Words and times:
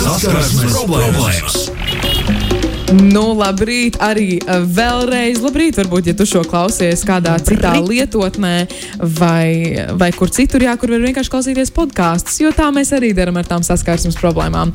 Saskarsmes 0.00 0.72
problēmas! 0.72 1.70
Nu, 2.90 3.36
labrīt, 3.38 4.00
arī 4.02 4.40
uh, 4.40 4.64
vēlreiz. 4.66 5.38
Labrīt, 5.44 5.76
varbūt, 5.78 6.08
ja 6.10 6.14
tu 6.18 6.24
šo 6.26 6.40
klausies 6.48 7.04
kādā 7.06 7.36
citā 7.44 7.76
lietotnē, 7.78 8.54
vai, 9.18 9.84
vai 10.00 10.08
kur 10.16 10.32
citur, 10.34 10.64
jā, 10.66 10.74
kur 10.80 10.90
var 10.96 11.04
vienkārši 11.04 11.30
klausīties 11.30 11.70
podkāstus, 11.76 12.40
jo 12.42 12.50
tā 12.56 12.66
mēs 12.74 12.90
arī 12.96 13.12
darām 13.14 13.38
ar 13.38 13.46
tām 13.46 13.62
saskarsmes 13.66 14.18
problēmām. 14.18 14.72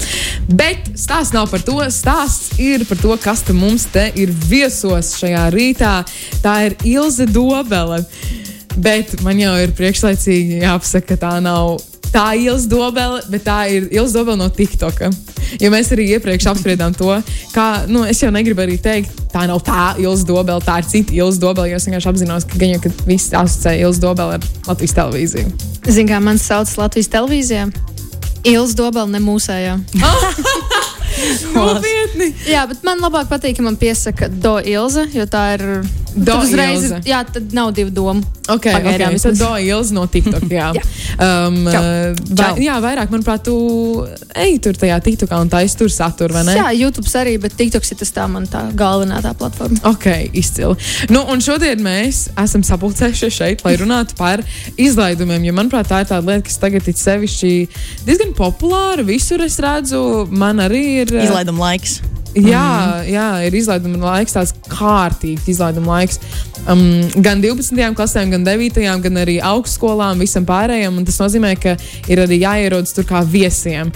Bet 0.47 0.93
stāsts 0.95 1.35
nav 1.35 1.49
par 1.51 1.65
to. 1.67 1.81
Stāsts 1.91 2.55
ir 2.61 2.85
par 2.87 3.01
to, 3.01 3.17
kas 3.19 3.43
te 3.43 3.55
mums 3.57 3.89
te 3.91 4.07
ir 4.15 4.31
viesos 4.47 5.17
šajā 5.19 5.49
rītā. 5.55 5.97
Tā 6.45 6.55
ir 6.69 6.77
Ilze 6.95 7.27
Dobele. 7.27 8.05
Bet 8.75 9.13
man 9.23 9.39
jau 9.39 9.53
ir 9.63 9.71
priekšlaicīgi 9.75 10.63
jāpasaka, 10.63 11.15
ka 11.15 11.21
tā 11.21 11.35
nav 11.43 11.77
tā 12.15 12.25
Ilza 12.39 12.69
Dobele, 12.71 13.21
bet 13.31 13.43
tā 13.45 13.57
ir 13.71 13.87
Ilza 13.91 14.19
Dobele 14.19 14.39
no 14.39 14.47
TikToka. 14.51 15.11
Jo 15.61 15.69
mēs 15.71 15.91
arī 15.93 16.07
iepriekš 16.15 16.47
apspriedām 16.51 16.95
to, 16.97 17.11
kā, 17.53 17.85
nu, 17.91 18.01
es 18.07 18.21
jau 18.23 18.31
negribu 18.33 18.63
arī 18.63 18.77
teikt, 18.81 19.11
tā 19.33 19.45
nav 19.49 19.61
tā 19.67 19.93
Ilza 20.01 20.27
Dobele, 20.27 20.63
tā 20.63 20.79
ir 20.81 20.87
cita 20.89 21.15
Ilza 21.15 21.43
Dobele, 21.43 21.69
jo 21.73 21.79
es 21.79 21.87
vienkārši 21.89 22.11
apzinos, 22.11 22.47
ka 22.49 22.59
gan 22.61 22.75
jau, 22.75 22.83
ka 22.85 22.93
visi 23.09 23.35
asociē 23.35 23.75
Ilza 23.83 24.05
Dobele 24.07 24.39
ar 24.39 24.47
Latvijas 24.69 24.95
televīziju. 24.97 25.51
Zini, 25.85 26.07
kā 26.09 26.21
man 26.23 26.39
sauc 26.41 26.71
Latvijas 26.79 27.11
televīzijā? 27.13 27.67
Ilza 28.45 28.79
Dobela, 28.79 29.09
ne 29.11 29.21
mūsējā. 29.25 29.77
Nopietni! 31.55 32.31
Jā, 32.49 32.65
bet 32.69 32.83
man 32.87 33.03
labāk 33.03 33.29
patīk, 33.31 33.59
ka 33.59 33.65
man 33.65 33.77
piesaka 33.79 34.31
Do 34.31 34.57
Ilze, 34.63 35.07
jo 35.15 35.27
tā 35.29 35.47
ir. 35.57 35.67
Do 36.15 36.31
tad 36.31 36.43
uzreiz, 36.47 36.79
Ilze. 36.83 36.97
jā, 37.05 37.19
tad 37.27 37.51
nav 37.53 37.73
divu 37.75 37.91
domu. 37.91 38.23
Okay, 38.47 38.71
Pagaidām 38.71 39.15
okay. 39.15 39.19
Tad 39.25 39.39
do 39.41 39.49
Ilza 39.59 39.93
no 39.97 40.05
TikTok. 40.07 40.45
Jā, 40.53 40.69
Jā. 40.77 40.83
um, 41.19 41.57
Čau. 41.67 41.81
vai, 42.39 42.49
jā 42.63 42.75
vairāk, 42.83 43.09
manuprāt, 43.11 43.43
tu 43.43 43.55
ej 44.37 44.55
tur 44.63 44.77
tajā 44.79 44.99
TikTokā 45.03 45.39
un 45.43 45.49
taisi 45.51 45.75
tur 45.81 45.89
saturu, 45.91 46.37
vai 46.37 46.45
ne? 46.47 46.55
Jā, 46.55 46.69
YouTube 46.77 47.09
arī, 47.19 47.35
bet 47.41 47.57
TikToks 47.59 47.91
ir 47.91 47.99
tas 48.03 48.13
tā 48.15 48.29
man 48.31 48.47
tā 48.47 48.63
galvenā 48.77 49.19
tā 49.25 49.33
platforma. 49.35 49.81
Ok, 49.91 50.07
izcili. 50.37 50.77
Nu, 51.11 51.25
un 51.33 51.43
šodien 51.43 51.83
mēs 51.83 52.25
esam 52.45 52.63
sapulcējušies 52.63 53.35
šeit, 53.41 53.65
lai 53.67 53.75
runātu 53.81 54.15
par 54.19 54.43
izlaidumiem. 54.77 55.49
Jo, 55.49 55.57
manuprāt, 55.57 55.89
tā 55.91 56.03
ir 56.05 56.11
tāda 56.13 56.31
lieta, 56.31 56.45
kas 56.47 56.61
tagad 56.61 56.87
ir 56.87 56.95
sevišķi 57.01 57.53
diezgan 58.07 58.31
populāra. 58.37 59.03
Visur 59.03 59.43
es 59.43 59.59
redzu, 59.59 60.27
man 60.31 60.63
arī 60.63 60.85
ir. 61.03 61.15
uh, 61.17 61.25
Izlaiduma 61.27 61.71
laiks. 61.71 61.99
Jā, 62.35 63.03
jā, 63.07 63.27
ir 63.47 63.55
izlaiduma 63.55 63.99
laiks, 64.01 64.33
tāds 64.35 64.51
kārtīgs 64.67 65.47
izlaiduma 65.53 65.93
laiks. 65.93 66.19
Um, 66.67 66.81
gan 67.23 67.39
12. 67.39 67.77
klasēm, 67.95 68.33
gan 68.33 68.43
9. 68.43 68.81
gan 69.05 69.19
arī 69.21 69.37
augstskolām, 69.39 70.19
visam 70.19 70.43
pārējiem. 70.47 70.97
un 70.99 71.07
Tas 71.07 71.21
nozīmē, 71.21 71.53
ka 71.61 71.77
ir 72.11 72.19
arī 72.25 72.41
jāierodas 72.41 72.91
tur 72.97 73.07
kā 73.07 73.21
viesiem. 73.23 73.93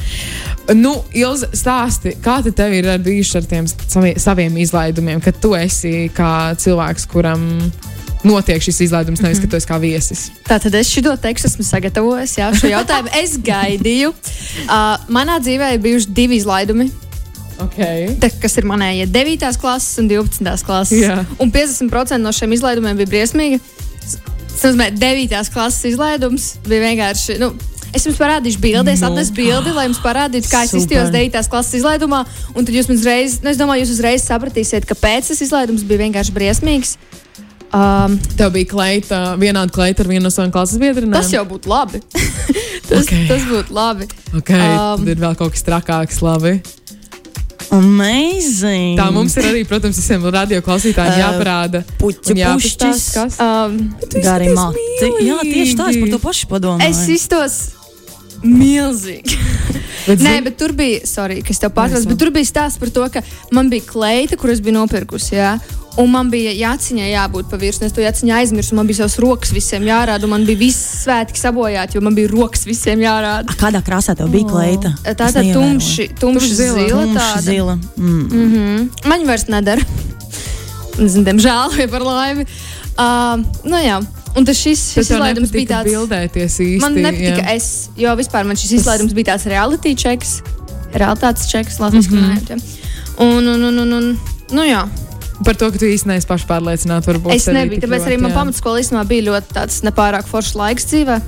Nu, 0.77 0.95
Ilza, 1.11 1.49
stāsti, 1.51 2.15
kā 2.23 2.39
te 2.45 2.53
tev 2.55 2.77
ir 2.77 2.87
bijuši 3.03 3.41
ar 3.41 3.49
tiem 3.49 3.67
savi, 3.67 4.15
saviem 4.21 4.55
izlaidumiem, 4.63 5.19
kad 5.25 5.41
tu 5.43 5.51
esi 5.59 6.07
kā 6.15 6.53
cilvēks, 6.59 7.09
kuram 7.11 7.43
notiek 8.23 8.63
šis 8.63 8.85
izlaidums, 8.87 9.19
nevis 9.23 9.43
ka 9.43 9.51
tu 9.51 9.59
esi 9.59 9.67
kā 9.67 9.81
viesis. 9.81 10.25
Tātad 10.47 10.79
es 10.79 10.91
šo 10.91 11.15
tekstu 11.19 11.51
esmu 11.51 11.67
sagatavojis, 11.67 12.37
jā, 12.39 12.49
šo 12.55 12.71
jautājumu 12.71 13.11
es 13.23 13.35
gaidīju. 13.43 14.15
Uh, 14.63 14.95
manā 15.11 15.39
dzīvē 15.43 15.75
ir 15.75 15.85
bijuši 15.89 16.15
divi 16.15 16.39
izlaidumi. 16.39 16.89
Okay. 17.65 18.15
Te, 18.19 18.29
kas 18.41 18.55
ir 18.57 18.67
manējie 18.69 19.07
9. 19.11 19.49
klases 19.59 19.97
un 19.99 20.07
12. 20.11 20.63
klases. 20.65 21.01
Jā. 21.03 21.17
Un 21.43 21.51
50% 21.51 22.21
no 22.23 22.31
šiem 22.35 22.53
izlaidumiem 22.55 22.97
bija 23.01 23.11
briesmīgi. 23.11 23.59
Tas 23.99 24.63
nozīmē, 24.69 24.89
9. 24.99 25.51
klases 25.53 25.85
izlaidums 25.93 26.53
bija 26.67 26.85
vienkārši. 26.89 27.39
Nu, 27.41 27.53
Es 27.89 28.03
jums 28.05 28.19
parādīšu 28.21 28.59
bildi, 28.61 28.91
es 28.93 28.99
Nu. 29.01 29.07
atnesu 29.07 29.33
bildi, 29.33 29.71
lai 29.73 29.87
jums 29.87 29.97
parādītu, 30.03 30.45
kā 30.51 30.59
es 30.61 30.69
Super. 30.69 30.83
iztījos 30.83 31.09
9. 31.09 31.47
klases 31.49 31.73
izlaidumā. 31.79 32.19
Un 32.53 32.61
tad 32.67 32.75
jūs 32.75 32.85
uzreiz, 32.93 33.39
nu, 33.41 33.49
es 33.49 33.57
domāju, 33.57 33.81
jūs 33.81 33.95
uzreiz 33.95 34.21
sapratīsiet, 34.29 34.85
kāpēc 34.85 35.31
tas 35.31 35.41
izlaidums 35.41 35.81
bija 35.89 36.03
vienkārši 36.03 36.35
briesmīgs. 36.35 36.91
Um, 37.73 38.19
Tev 38.37 38.51
bija 38.53 38.69
kleita, 38.69 39.17
vienāda 39.41 39.73
kleita 39.73 40.05
ar 40.05 40.07
vienu 40.09 40.27
no 40.27 40.29
saviem 40.29 40.51
klases 40.53 40.77
biedriem. 40.77 41.09
tas 41.17 41.33
jau 41.33 41.41
būtu 41.49 41.65
labi. 41.69 41.99
tas, 42.89 43.01
Ok. 43.09 43.15
tas 43.27 43.41
būtu 43.49 43.73
labi. 43.73 44.05
okay, 44.37 44.69
Um, 44.69 45.01
tad 45.01 45.07
ir 45.07 45.15
vēl 45.25 45.35
kaut 45.41 45.57
kas 45.57 45.65
trakāks. 45.65 46.21
Labi. 46.21 46.59
Amazing! 47.71 48.97
Tā 48.97 49.07
mums 49.13 49.35
ir 49.37 49.45
arī, 49.51 49.63
protams, 49.69 49.97
visiem 49.99 50.23
radioklausītājiem 50.33 51.13
Uh, 51.13 51.19
jāparāda. 51.21 51.83
puķu 52.01 52.35
pušķis. 52.37 53.03
kas 53.13 53.39
Um, 53.39 53.75
Gari 54.23 54.49
mati. 54.55 54.79
Jā, 55.25 55.37
tieši 55.45 55.75
tā, 55.77 55.89
es 55.93 55.99
par 56.01 56.09
to 56.15 56.19
pašu 56.23 56.47
padomāju. 56.49 56.89
es 56.89 57.03
iztos 57.13 57.57
milzīgi. 58.43 59.37
Bet, 60.07 60.21
Nē, 60.23 60.37
bet 60.45 60.55
tur 60.57 60.71
bija, 60.73 61.03
sorry, 61.05 61.41
kas 61.45 61.59
tev 61.59 61.73
pārtrauc, 61.75 62.05
bet 62.07 62.17
tur 62.17 62.31
bija 62.33 62.47
stāsts 62.47 62.79
par 62.79 62.89
to, 62.89 63.03
ka 63.13 63.21
man 63.53 63.69
bija 63.69 63.83
kleita, 63.85 64.37
kuras 64.39 64.61
bija 64.63 64.77
nopirkusi. 64.79 65.35
Jā. 65.35 65.57
Un 65.97 66.11
man 66.11 66.29
bija 66.31 66.51
jāciņā 66.53 67.07
jābūt 67.09 67.49
pa 67.49 67.57
virsmu. 67.57 67.85
Es 67.85 67.91
to 67.93 68.01
jāciņā 68.01 68.35
aizmirsu. 68.39 68.75
Man 68.77 68.87
bija 68.87 69.01
savs 69.01 69.17
rokas 69.19 69.51
visiem 69.51 69.83
jārāda. 69.83 70.23
un 70.23 70.29
Man 70.29 70.45
bija 70.45 70.57
viss 70.57 71.03
svētki 71.05 71.35
sabojāti, 71.41 71.95
jo 71.97 72.01
man 72.01 72.15
bija 72.15 72.27
rokas 72.31 72.63
visiem 72.65 72.99
jārāda. 72.99 73.49
A, 73.49 73.55
Kādā 73.59 73.81
krāsā 73.83 74.15
tev 74.15 74.29
bija 74.31 74.47
kleita? 74.47 74.93
Tā 75.03 75.11
Es 75.27 75.33
tā 75.33 75.41
neievēroju. 75.41 75.53
tumši, 75.55 76.09
tumši 76.19 76.53
zila. 76.55 76.87
zila. 76.87 77.01
Tumši 77.03 77.41
zila. 77.43 77.75
Mm. 77.97 78.21
Mm 78.21 78.53
-hmm. 78.53 79.07
Man 79.09 79.19
viņa 79.19 79.27
vairs 79.27 79.47
nedara. 79.47 79.81
Zinu, 81.09 81.25
Diemžēl, 81.25 81.75
vai 81.77 81.87
par 81.87 82.01
laimi. 82.01 82.45
Uh, 82.99 83.39
nu 83.63 83.77
jā, 83.79 83.99
un 84.35 84.45
tas 84.45 84.57
šis, 84.57 84.93
šis 84.93 85.09
izlaidums 85.09 85.51
bija 85.51 85.67
tāds. 85.83 85.91
īsti. 86.59 86.79
Man 86.81 86.93
nepatika 86.93 87.41
jā. 87.41 87.55
es, 87.55 87.89
jo 87.97 88.15
vispār 88.15 88.45
man 88.45 88.55
šis 88.55 88.71
izlaidums 88.71 89.13
bija 89.13 89.25
tāds 89.33 89.45
reality 89.47 89.95
checks, 89.95 90.41
realitātes 90.93 91.47
checks, 91.47 91.79
Latvijas 91.79 92.07
Mhm. 92.07 92.15
monētā. 92.17 92.59
Un, 93.19 93.47
un, 93.47 93.63
un, 93.63 93.79
un, 93.79 93.93
un, 93.93 94.17
nu 94.51 94.61
jā, 94.63 94.87
Par 95.45 95.55
to, 95.55 95.69
ka 95.71 95.79
tu 95.79 95.87
īsti 95.87 96.09
neesi 96.11 96.27
pašpārliecināta. 96.29 97.07
varbūt 97.13 97.35
es 97.35 97.47
nebiju, 97.47 97.81
tāpēc 97.85 98.07
arī 98.09 98.17
man 98.19 98.35
pamatskolā 98.35 98.81
īstenībā 98.83 99.05
bija 99.07 99.27
ļoti 99.29 99.55
tāds 99.55 99.79
nepārāk 99.87 100.27
foršs 100.27 100.57
laiks 100.59 100.89
dzīvē. 100.91 101.19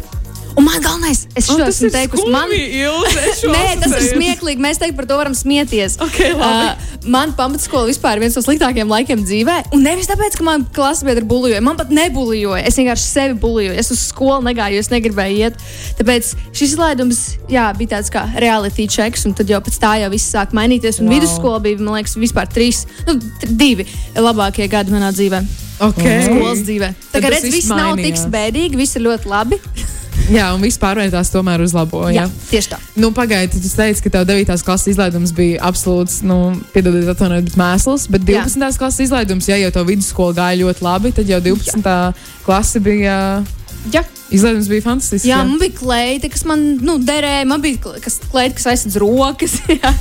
Un 0.57 0.65
man 0.67 0.81
galvenais, 0.83 1.23
es 1.37 1.47
šo 1.47 1.57
esmu 1.63 1.89
teikusi, 1.93 2.25
man, 2.33 2.49
Ilze, 2.51 3.21
Nē, 3.55 3.65
tas 3.81 3.93
ir 3.97 4.07
smieklīgi. 4.15 4.59
Mēs 4.61 4.79
teikt 4.81 4.97
par 4.97 5.07
to 5.09 5.15
varam 5.19 5.35
smieties. 5.37 5.95
Ok, 6.03 6.17
labi. 6.35 6.71
uh, 6.71 7.05
man 7.11 7.31
pamatskola 7.37 7.87
vispār 7.89 8.19
ir 8.19 8.25
viens 8.25 8.35
no 8.37 8.43
sliktākajiem 8.43 8.91
laikiem 8.91 9.23
dzīvē. 9.23 9.55
Un 9.77 9.85
nevis 9.87 10.09
tāpēc, 10.11 10.35
ka 10.39 10.45
man 10.47 10.65
klases 10.75 11.05
biedri 11.07 11.23
buļoja. 11.29 11.61
Man 11.63 11.79
pat 11.79 11.93
nebuļoja. 11.95 12.63
Es 12.67 12.77
vienkārši 12.81 13.07
sevi 13.07 13.37
buļoju. 13.41 13.71
Es 13.79 13.93
uz 13.95 14.03
skolu 14.09 14.43
negāju, 14.49 14.81
es 14.83 14.91
negribēju 14.91 15.39
iet. 15.47 15.63
Tāpēc 16.01 16.33
šis 16.51 16.75
izlaidums 16.75 17.23
jā, 17.51 17.69
bija 17.79 17.95
tāds 17.95 18.11
kā 18.13 18.25
reality 18.43 18.89
checks. 18.91 19.25
Un 19.29 19.37
tad 19.37 19.49
jau 19.51 19.61
pēc 19.63 19.79
tā 19.81 19.95
jau 20.03 20.11
viss 20.13 20.29
sāk 20.35 20.55
mainīties. 20.57 20.99
Un 21.01 21.07
Wow. 21.11 21.15
vidusskola 21.17 21.59
bija, 21.63 21.79
man 21.79 21.97
liekas, 21.99 22.17
vispār 22.19 22.47
trīs, 22.51 22.83
nu, 23.07 23.17
divi 23.47 23.87
labākie 24.15 24.67
gadi 24.71 24.93
manā 24.93 25.09
dzīvē. 25.15 25.41
Okay. 25.81 26.27
Skolas 26.27 26.61
dzīvē. 26.67 26.91
Tā 27.11 27.23
kā 27.23 27.31
redz, 27.33 27.47
viss 27.47 27.63
viss 27.63 27.71
nav 27.73 27.95
tik 27.97 28.19
spēcīgi, 28.19 28.77
viss 28.77 28.99
ir 28.99 29.07
ļoti 29.07 29.31
labi. 29.31 29.57
Jā, 30.29 30.51
un 30.55 30.61
viss 30.63 30.79
pārvērtās 30.81 31.31
tomēr 31.33 31.63
uz 31.63 31.73
labo. 31.75 32.03
Jā. 32.11 32.25
Jā, 32.25 32.47
tieši 32.51 32.71
tā. 32.73 32.79
Nu, 33.01 33.09
Pagaidiet, 33.15 33.55
tu 33.57 33.71
teici, 33.71 34.03
ka 34.05 34.11
tev 34.13 34.27
9. 34.29 34.51
klases 34.65 34.91
izlaidums 34.93 35.33
bija 35.35 35.61
absolūts, 35.67 36.19
nu, 36.27 36.37
piedodiet, 36.75 37.09
atvainojiet, 37.11 37.49
bet 37.49 37.57
mēsls. 37.59 38.05
Bet 38.11 38.27
12. 38.27 38.61
Jā. 38.61 38.71
klases 38.77 39.07
izlaidums, 39.07 39.49
ja 39.49 39.57
jau 39.61 39.71
tev 39.75 39.89
vidusskola 39.89 40.37
gāja 40.37 40.61
ļoti 40.61 40.85
labi, 40.85 41.13
tad 41.17 41.31
jau 41.31 41.41
12. 41.47 41.81
Jā. 41.81 41.97
klase 42.45 42.83
bija. 42.83 43.17
Jā. 43.91 44.05
Izlaidums 44.31 44.69
bija 44.71 44.85
fantastisks. 44.85 45.27
Jā, 45.27 45.41
man 45.43 45.57
bija 45.59 45.75
kleita, 45.79 46.29
kas 46.31 46.45
man 46.47 46.63
nu, 46.85 46.99
derēja. 47.03 47.47
Man 47.49 47.63
bija 47.63 47.81
kleita, 47.83 48.13
kas 48.55 48.69
aizsardz 48.69 48.99
rokas. 49.01 49.57
jā. 49.81 49.91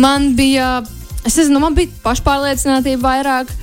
man 0.00 0.32
bija, 0.38 0.80
es 1.22 1.36
nezinu, 1.38 1.62
man 1.62 1.76
bija 1.76 1.92
pašpārliecinātība 2.06 3.04
vairāk. 3.04 3.54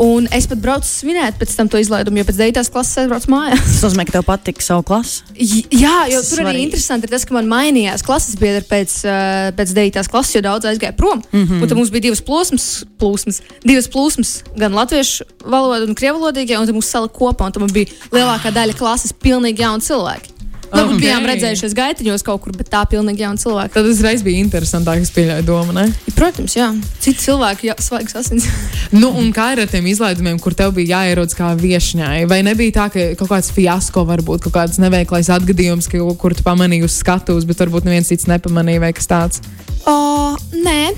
Un 0.00 0.24
es 0.32 0.46
pat 0.48 0.56
braucu 0.62 0.88
svinēt 0.88 1.36
pēc 1.36 1.50
tam 1.58 1.68
to 1.68 1.76
izlaidumu, 1.76 2.16
jo 2.22 2.24
pēc 2.24 2.38
9. 2.40 2.70
klases 2.72 2.96
aizbraucu 3.02 3.28
mājās. 3.34 3.60
Tas 3.66 3.82
nozīmē, 3.84 4.06
ka 4.08 4.14
tev 4.14 4.24
patika 4.24 4.64
savu 4.64 4.82
klasi. 4.88 5.20
J- 5.36 5.66
Jā, 5.82 6.06
jo 6.08 6.22
tur 6.24 6.40
arī 6.40 6.54
Svarīgi. 6.54 6.62
interesanti 6.70 7.04
ir 7.04 7.12
tas, 7.12 7.26
ka 7.28 7.34
man 7.36 7.50
mainījās 7.50 8.02
klases 8.06 8.38
biedri 8.40 8.64
pēc, 8.70 8.94
uh, 9.04 9.50
pēc 9.58 9.74
9. 9.76 10.08
klases, 10.08 10.34
jo 10.38 10.42
daudz 10.48 10.64
aizgāja 10.72 10.96
prom. 10.96 11.20
Mm 11.32 11.44
-hmm. 11.46 11.60
Un 11.62 11.68
tad 11.68 11.76
mums 11.76 11.90
bija 11.92 12.00
divas 12.08 12.22
plūsmas, 12.24 12.84
plūsmas, 12.98 13.42
divas 13.64 13.88
plūsmas 13.92 14.42
gan 14.56 14.72
latviešu 14.72 15.24
valoda, 15.44 15.84
gan 15.84 15.94
krievu 15.94 16.18
valodīgie, 16.18 16.56
un 16.58 16.64
tad 16.66 16.74
mums 16.74 16.88
salika 16.88 17.14
kopā, 17.20 17.46
un 17.46 17.52
tad 17.52 17.60
man 17.60 17.70
bija 17.72 17.86
lielākā 18.10 18.50
daļa 18.52 18.74
klases 18.78 19.12
pilnīgi 19.12 19.60
jauni 19.60 19.82
cilvēki. 19.84 20.39
Ok. 20.70 20.84
okay. 20.84 20.98
bijām 21.02 21.26
redzējušies 21.26 21.74
gaitiņos 21.74 22.24
kaut 22.26 22.44
kur, 22.44 22.54
bet 22.54 22.68
tā 22.70 22.84
pilnīgi 22.90 23.24
jauni 23.24 23.42
cilvēki. 23.42 23.74
Tad 23.74 23.88
uzreiz 23.90 24.22
bija 24.26 24.42
interesantāk, 24.44 25.02
es 25.02 25.10
pieļauju 25.14 25.46
domu. 25.48 25.74
Ne? 25.74 25.88
Protams, 26.14 26.54
jā, 26.54 26.68
citi 27.02 27.24
cilvēki, 27.24 27.70
jā, 27.72 27.76
svaigs 27.82 28.16
asins. 28.20 28.46
Nu, 28.90 29.12
un 29.14 29.28
kā 29.34 29.52
ir 29.54 29.60
ar 29.62 29.70
tiem 29.70 29.86
izlaidumiem, 29.86 30.40
kur 30.42 30.54
tev 30.58 30.72
bija 30.74 30.98
jāierodas 30.98 31.36
kā 31.38 31.52
viesņai? 31.58 32.24
Vai 32.30 32.40
nebija 32.42 32.74
tā, 32.74 32.86
ka 32.90 33.04
kaut 33.20 33.30
kāds 33.30 33.52
fiasko, 33.54 34.02
varbūt 34.08 34.46
kaut 34.48 34.56
kāds 34.56 34.80
neveiklais 34.82 35.30
atgadījums, 35.30 35.86
kur 35.90 36.34
tu 36.34 36.46
pamanīji 36.46 36.88
uz 36.88 36.98
skatuves, 36.98 37.46
bet 37.46 37.62
varbūt 37.62 37.86
neviens 37.86 38.10
cits 38.10 38.26
nepamanīja 38.30 38.82
vai 38.82 38.90
kas 38.96 39.10
tāds? 39.10 39.44
O, 39.88 40.36
nē, 40.52 40.92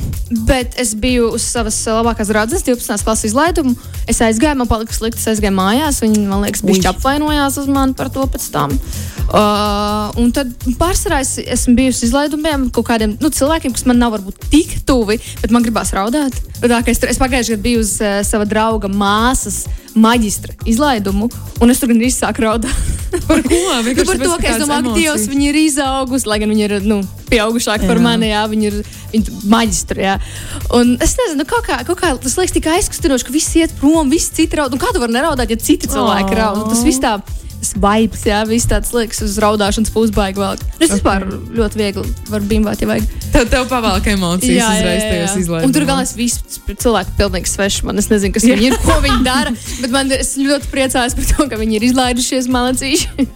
bet 0.49 0.75
es 0.81 0.94
biju 0.99 1.31
uz 1.37 1.44
savas 1.46 1.76
labākās 1.87 2.31
draudzes 2.32 2.64
12. 2.67 3.05
klases 3.06 3.31
izlaidumu. 3.31 3.75
Es 4.11 4.19
aizgāju, 4.25 4.58
man 4.58 4.70
palika 4.70 4.94
slikti, 4.96 5.20
es 5.20 5.29
aizgāju 5.31 5.55
mājās. 5.55 6.00
Viņi, 6.02 6.25
man 6.26 6.43
liekas, 6.43 6.64
bija 6.67 6.90
apvainojās 6.90 7.61
uz 7.62 7.69
mani 7.70 7.94
par 7.99 8.11
to 8.12 8.26
pēc 8.26 8.49
tam. 8.55 8.75
Uh, 9.32 10.11
un 10.20 10.32
tad 10.34 10.50
pārsvarā 10.81 11.23
es 11.23 11.37
esmu 11.40 11.76
bijusi 11.79 12.08
izlaidumiem 12.08 12.67
kaut 12.75 12.88
kādiem 12.90 13.14
nu, 13.23 13.31
cilvēkiem, 13.32 13.73
kas 13.73 13.87
man 13.88 14.02
nav 14.02 14.17
varbūt 14.17 14.49
tik 14.52 14.75
tuvi, 14.88 15.17
bet 15.40 15.55
man 15.55 15.64
gribās 15.64 15.94
raudāt. 15.96 16.37
Tā, 16.58 16.82
es, 16.90 17.00
es 17.06 17.23
pagājušajā 17.23 17.56
gadā 17.56 17.64
biju 17.64 17.85
uz 17.85 17.94
uh, 18.02 18.19
sava 18.26 18.49
drauga 18.50 18.90
māsas 18.90 19.62
maģistra 19.94 20.56
izlaidumu, 20.69 21.31
un 21.62 21.73
es 21.73 21.81
tur 21.81 21.93
gan 21.93 22.02
izsāku 22.02 22.44
raudāt. 22.44 22.93
Par 23.28 23.40
ko? 23.46 23.62
Nu, 23.93 24.05
par 24.08 24.19
to, 24.19 24.37
ka 24.40 24.50
es 24.50 24.61
domāju, 24.62 24.90
ka 24.90 24.94
Dievs 24.96 25.26
viņa 25.31 25.49
ir 25.49 25.58
izaugusi, 25.62 26.28
lai 26.28 26.38
gan 26.43 26.50
viņa 26.52 26.64
ir 26.69 26.87
nu, 26.88 27.00
pieaugušāka 27.32 27.88
par 27.88 28.02
mani, 28.05 28.31
jā, 28.31 28.44
viņa 28.52 28.69
ir 28.70 28.79
viņa 29.12 29.37
maģistra. 29.52 30.02
Jā. 30.06 30.17
Un 30.79 30.96
es 31.02 31.17
nezinu, 31.19 31.43
nu, 31.43 31.49
kaut 31.49 31.67
kā, 31.69 31.81
kaut 31.88 32.00
kā 32.00 32.12
tas 32.23 32.38
liekas 32.38 32.56
tik 32.56 32.69
aizkustinoši, 32.73 33.29
ka 33.29 33.34
viss 33.34 33.58
iet 33.61 33.75
prom, 33.81 34.12
viss 34.12 34.32
citi 34.34 34.58
raud. 34.58 34.75
Un 34.75 34.82
kā 34.82 34.93
tu 34.93 35.02
vari 35.02 35.17
neraudāt, 35.17 35.52
ja 35.52 35.61
citi 35.61 35.90
cilvēki 35.90 36.38
raud? 36.38 36.67
Tas 36.73 36.84
viss 36.87 37.02
tā 37.02 37.19
tas 37.62 37.73
vibes, 37.79 38.25
jā, 38.26 38.43
viss 38.49 38.67
tāds 38.69 38.91
liekas 38.94 39.23
uz 39.23 39.38
raudāšanas 39.43 39.93
pusbaigi 39.94 40.41
vēl. 40.43 40.59
Es 40.82 40.91
okay. 40.91 40.97
vispār 40.97 41.26
ļoti 41.55 41.79
viegli 41.79 42.14
varu 42.31 42.49
bimbāt, 42.50 42.82
ja 42.82 42.88
vajag. 42.91 43.06
Tev, 43.32 43.47
tev 43.49 43.69
pavēlka 43.70 44.12
emocijas 44.12 44.59
jā, 44.59 44.69
uzreiz 44.76 45.03
tajos 45.06 45.37
izlaidumos. 45.41 45.69
Un 45.69 45.75
tur 45.76 45.87
galvenais 45.88 46.14
viss 46.19 46.59
cilvēki 46.69 47.14
pilnīgi 47.17 47.49
sveši. 47.49 47.85
Man 47.88 48.03
es 48.03 48.09
nezinu, 48.11 48.35
kas 48.35 48.47
viņi 48.49 48.67
ir, 48.69 48.76
ko 48.82 48.99
viņi 49.05 49.23
dara, 49.25 49.53
bet 49.81 49.94
man 49.94 50.11
es 50.12 50.35
ļoti 50.41 50.69
priecājos 50.73 51.17
par 51.17 51.29
to, 51.31 51.47
ka 51.53 51.61
viņi 51.61 51.79
ir 51.79 51.87
izlaidušies 51.88 52.49
malacīši. 52.53 53.26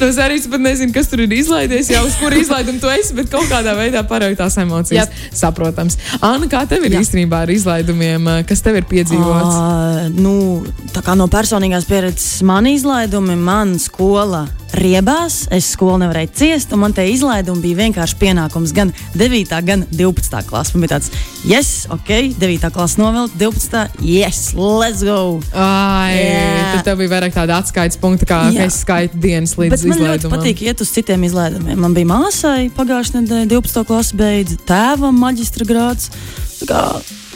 nu, 0.00 0.08
es 0.10 0.20
arī 0.22 0.40
pat 0.50 0.64
nezinu, 0.66 0.92
kas 0.96 1.08
tur 1.12 1.22
ir 1.24 1.32
izlaidies, 1.38 1.90
jau 1.94 2.02
uz 2.08 2.18
kuru 2.20 2.42
izlaidumu 2.42 2.82
tu 2.82 2.90
esi, 2.92 3.14
bet 3.16 3.30
kaut 3.32 3.48
kādā 3.50 3.76
veidā 3.78 4.02
paraugt 4.08 4.40
tās 4.42 4.58
emocijas. 4.60 5.06
Yep. 5.06 5.38
Saprotams. 5.40 5.98
Anna, 6.20 6.50
kā 6.50 6.66
tev 6.68 6.84
ir 6.88 6.98
Jā. 6.98 7.04
īstenībā 7.04 7.44
ar 7.46 7.54
izlaidumiem, 7.54 8.28
kas 8.48 8.64
tev 8.66 8.80
ir 8.82 8.88
piedzīvots? 8.90 9.56
Uh, 9.56 10.10
nu, 10.16 10.34
tā 10.92 11.04
kā 11.06 11.16
no 11.18 11.30
personīgās 11.32 11.88
pieredzes 11.88 12.42
man 12.46 12.68
izlaidumi, 12.70 13.38
man 13.40 13.75
skola 13.82 14.46
riebās, 14.76 15.46
es 15.54 15.68
skolu 15.72 16.00
nevarēju 16.02 16.30
ciest, 16.36 16.72
un 16.74 16.82
man 16.82 16.94
te 16.96 17.04
izlaidumi 17.08 17.62
bija 17.62 17.78
vienkārši 17.84 18.18
pienākums 18.20 18.74
gan 18.76 18.92
9, 19.16 19.52
gan 19.66 19.84
12 19.92 20.48
klasē. 20.50 20.74
Man 20.74 20.84
bija 20.84 20.96
tāds, 20.96 21.10
yes, 21.48 21.86
ok, 21.92 22.10
9 22.40 22.70
klasē 22.74 23.00
novilkt, 23.00 23.36
12, 23.40 24.00
yes, 24.04 24.40
let's 24.56 25.04
go. 25.06 25.40
Ai, 25.52 26.16
yeah. 26.18 26.72
Tur 26.74 26.86
tev 26.90 27.00
bija 27.02 27.14
vairāk 27.14 27.36
tāda 27.36 27.60
atskaites 27.62 28.00
punkta, 28.00 28.28
kā 28.28 28.40
yeah. 28.52 28.66
es 28.68 28.80
skaitu 28.84 29.20
dienas 29.22 29.56
līdz 29.56 29.76
Bet 29.76 29.86
man 29.86 30.00
izlaidumam. 30.00 30.16
ļoti 30.16 30.34
patīk 30.34 30.64
iet 30.66 30.82
uz 30.84 30.92
citiem 30.92 31.28
izlaidumiem. 31.28 31.78
Man 31.80 31.96
bija 31.96 32.10
māsai 32.12 32.66
pagājušajā 32.76 33.22
nedēļā 33.22 33.52
12. 33.54 33.86
klase 33.88 34.18
beidz, 34.18 34.58
tēvam 34.68 35.16
maģistra 35.22 35.68
grāds. 35.68 36.10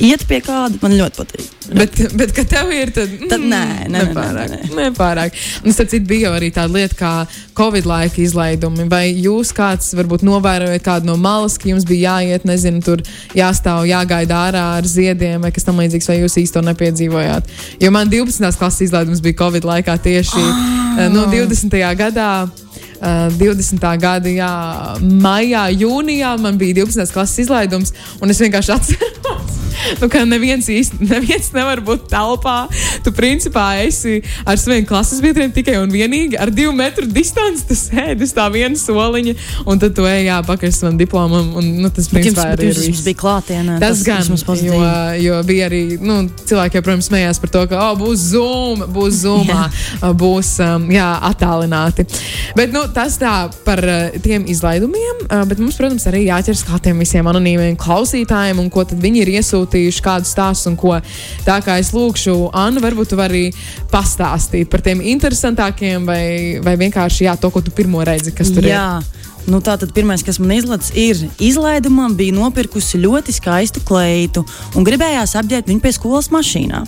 Iet 0.01 0.23
pie 0.25 0.39
kāda, 0.41 0.79
man 0.81 0.95
ļoti 0.97 1.21
patīk. 1.21 1.49
Bet, 1.77 1.99
bet 2.17 2.33
kad 2.35 2.49
tev 2.51 2.71
ir, 2.73 2.91
tad, 2.95 3.11
mm, 3.13 3.29
tad 3.31 3.43
nē, 3.45 3.65
nē, 3.93 4.05
nepārāk. 4.09 4.53
Nē, 4.55 4.61
nē. 4.63 4.77
nepārāk. 4.79 5.37
Un 5.61 5.77
citu, 5.77 6.01
bija 6.09 6.33
arī 6.39 6.49
tāda 6.55 6.73
lieta 6.73 6.97
kā 6.97 7.13
Covid 7.59 7.87
laika 7.87 8.23
izlaidumi. 8.25 8.89
Vai 8.91 9.05
jūs 9.13 9.53
kāds 9.57 9.93
varbūt 9.99 10.25
novērojat 10.27 10.87
kādu 10.87 11.11
no 11.11 11.19
malas, 11.21 11.59
ka 11.61 11.69
jums 11.69 11.85
bija 11.89 12.17
jāiet, 12.17 12.49
nezinu, 12.49 12.81
tur 12.87 13.05
jāstāv, 13.37 13.85
jāgaida 13.91 14.41
ārā 14.49 14.65
ar 14.79 14.89
ziediem 14.89 15.45
vai 15.45 15.53
kas 15.55 15.69
tam 15.69 15.79
līdzīgs, 15.83 16.09
vai 16.11 16.19
jūs 16.23 16.39
īsti 16.47 16.57
to 16.57 16.65
nepiedzīvojāt? 16.71 17.53
Jo 17.85 17.93
man 17.95 18.11
12. 18.11 18.57
klases 18.57 18.89
izlaidums 18.89 19.21
bija 19.25 19.43
Covid 19.45 19.69
laikā 19.69 20.01
tieši 20.01 20.41
oh. 20.41 21.07
no 21.13 21.29
20. 21.29 21.77
gadā. 22.01 22.33
Uh, 23.01 23.31
20. 23.41 23.81
gada 23.97 24.29
jā, 24.29 24.51
maijā, 25.01 25.63
jūnijā 25.73 26.35
man 26.37 26.59
bija 26.61 26.83
12. 26.83 27.15
klases 27.15 27.47
izlaidums, 27.47 27.95
un 28.21 28.29
es 28.29 28.41
vienkārši 28.45 28.75
atceros, 28.75 29.40
nu, 30.01 30.09
ka 30.13 30.25
neviens 30.29 30.69
īsti 30.71 31.01
neviens 31.11 31.51
nevar 31.55 31.83
būt 31.85 32.09
telpā. 32.11 32.59
Tu 33.05 33.13
principā 33.15 33.67
esi 33.85 34.21
ar 34.49 34.59
saviem 34.61 34.87
klases 34.89 35.23
biedriem 35.25 35.53
tikai 35.55 35.77
un 35.81 35.91
vienīgi 35.93 36.39
ar 36.41 36.53
divu 36.55 36.73
metru 36.77 37.07
distanci. 37.09 37.67
Tu 37.71 37.77
sēdi 37.79 38.27
uz 38.27 38.35
tā 38.37 38.47
viena 38.53 38.79
soliņa, 38.79 39.35
un 39.71 39.81
tad 39.81 39.95
tu 39.97 40.07
ej 40.09 40.31
pakaļ 40.47 40.75
savam 40.75 40.99
diplomam. 41.01 41.53
Un, 41.61 41.71
nu, 41.83 41.91
tas 41.95 42.09
principā 42.11 42.51
arī 42.55 42.71
ir. 42.71 42.81
Tas 42.81 43.05
bija 43.07 43.21
klātienē. 43.21 43.79
Tas, 43.83 44.03
tas 44.05 44.45
gan, 44.47 44.61
jo, 44.65 44.81
jo 45.25 45.41
bija 45.49 45.69
arī 45.71 45.83
nu, 46.03 46.23
cilvēki, 46.47 46.83
protams, 46.85 47.11
smējās 47.11 47.41
par 47.43 47.55
to, 47.55 47.65
ka 47.71 47.81
oh, 47.89 47.95
būs 48.01 48.27
Zoom, 48.33 48.85
būs 48.95 49.23
Zoomā, 49.25 49.67
būs 50.21 50.53
um, 50.65 50.89
jā, 50.93 51.09
attālināti. 51.31 52.07
Bet 52.59 52.75
nu, 52.75 52.85
tas 52.95 53.19
tā 53.21 53.35
par 53.67 53.83
uh, 53.85 54.19
tiem 54.25 54.47
izlaidumiem, 54.51 55.25
uh, 55.27 55.45
bet 55.49 55.63
mums, 55.63 55.79
protams, 55.81 56.07
arī 56.11 56.25
jāķers 56.27 56.65
klātiem 56.69 57.01
visiem 57.03 57.29
anonīmiem 57.31 57.79
klausītājiem 57.81 58.61
un 58.63 58.71
ko 58.73 58.85
tad 58.89 59.01
viņi 59.03 59.25
ir 59.25 59.35
iesūtījuši 59.39 59.70
pasūtījuši 59.71 60.03
kādu 60.03 60.27
stāstu 60.27 60.71
un 60.71 60.77
ko. 60.77 60.99
Tā 61.47 61.61
kā 61.63 61.79
es 61.81 61.93
lūkšu, 61.95 62.51
Anna, 62.53 62.81
varbūt 62.81 63.13
tu 63.13 63.17
vari 63.17 63.51
pastāstīt 63.91 64.71
par 64.71 64.83
tiem 64.83 65.01
interesantākiem 65.01 66.07
vai, 66.07 66.61
vai 66.63 66.77
vienkārši 66.77 67.27
jā, 67.29 67.37
to, 67.37 67.51
ko 67.51 67.63
tu 67.63 67.71
pirmo 67.71 68.03
reizi, 68.05 68.33
kas 68.33 68.51
tur 68.51 68.67
jā. 68.67 69.01
ir. 69.01 69.19
Nu, 69.51 69.59
Tātad 69.59 69.91
pirmais, 69.91 70.23
kas 70.23 70.39
man 70.39 70.53
izlaiž, 70.55 70.93
ir 70.95 71.25
izlaidumā, 71.43 72.05
bija 72.15 72.37
nopirkusi 72.37 73.01
ļoti 73.03 73.35
skaistu 73.35 73.83
kleitu 73.83 74.45
un 74.79 74.87
gribējās 74.87 75.35
apģērbt 75.41 75.73
viņu 75.73 75.83
pie 75.83 75.93
skolas 75.97 76.31
mašīnā. 76.31 76.85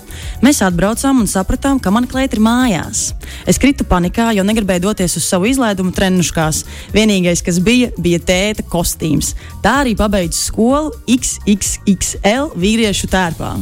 Mēs 0.47 0.63
atbraucām 0.63 1.25
un 1.25 1.31
sapratām, 1.31 1.83
ka 1.83 1.91
mana 1.91 2.07
kleita 2.07 2.39
ir 2.39 2.45
mājās. 2.47 3.03
Es 3.51 3.59
kritu 3.59 3.83
panikā, 3.89 4.31
jo 4.37 4.47
negribēju 4.47 4.87
doties 4.87 5.19
uz 5.19 5.27
savu 5.27 5.51
izlaidumu 5.51 5.91
trenuškās. 5.97 6.63
Vienīgais, 6.95 7.43
kas 7.43 7.59
bija, 7.59 7.91
bija 7.99 8.23
tēta 8.23 8.63
kostīms. 8.63 9.35
Tā 9.65 9.81
arī 9.83 9.99
pabeidzu 9.99 10.39
skolu 10.39 10.95
XXXL 11.11 12.53
vīriešu 12.55 13.11
tērpā. 13.11 13.57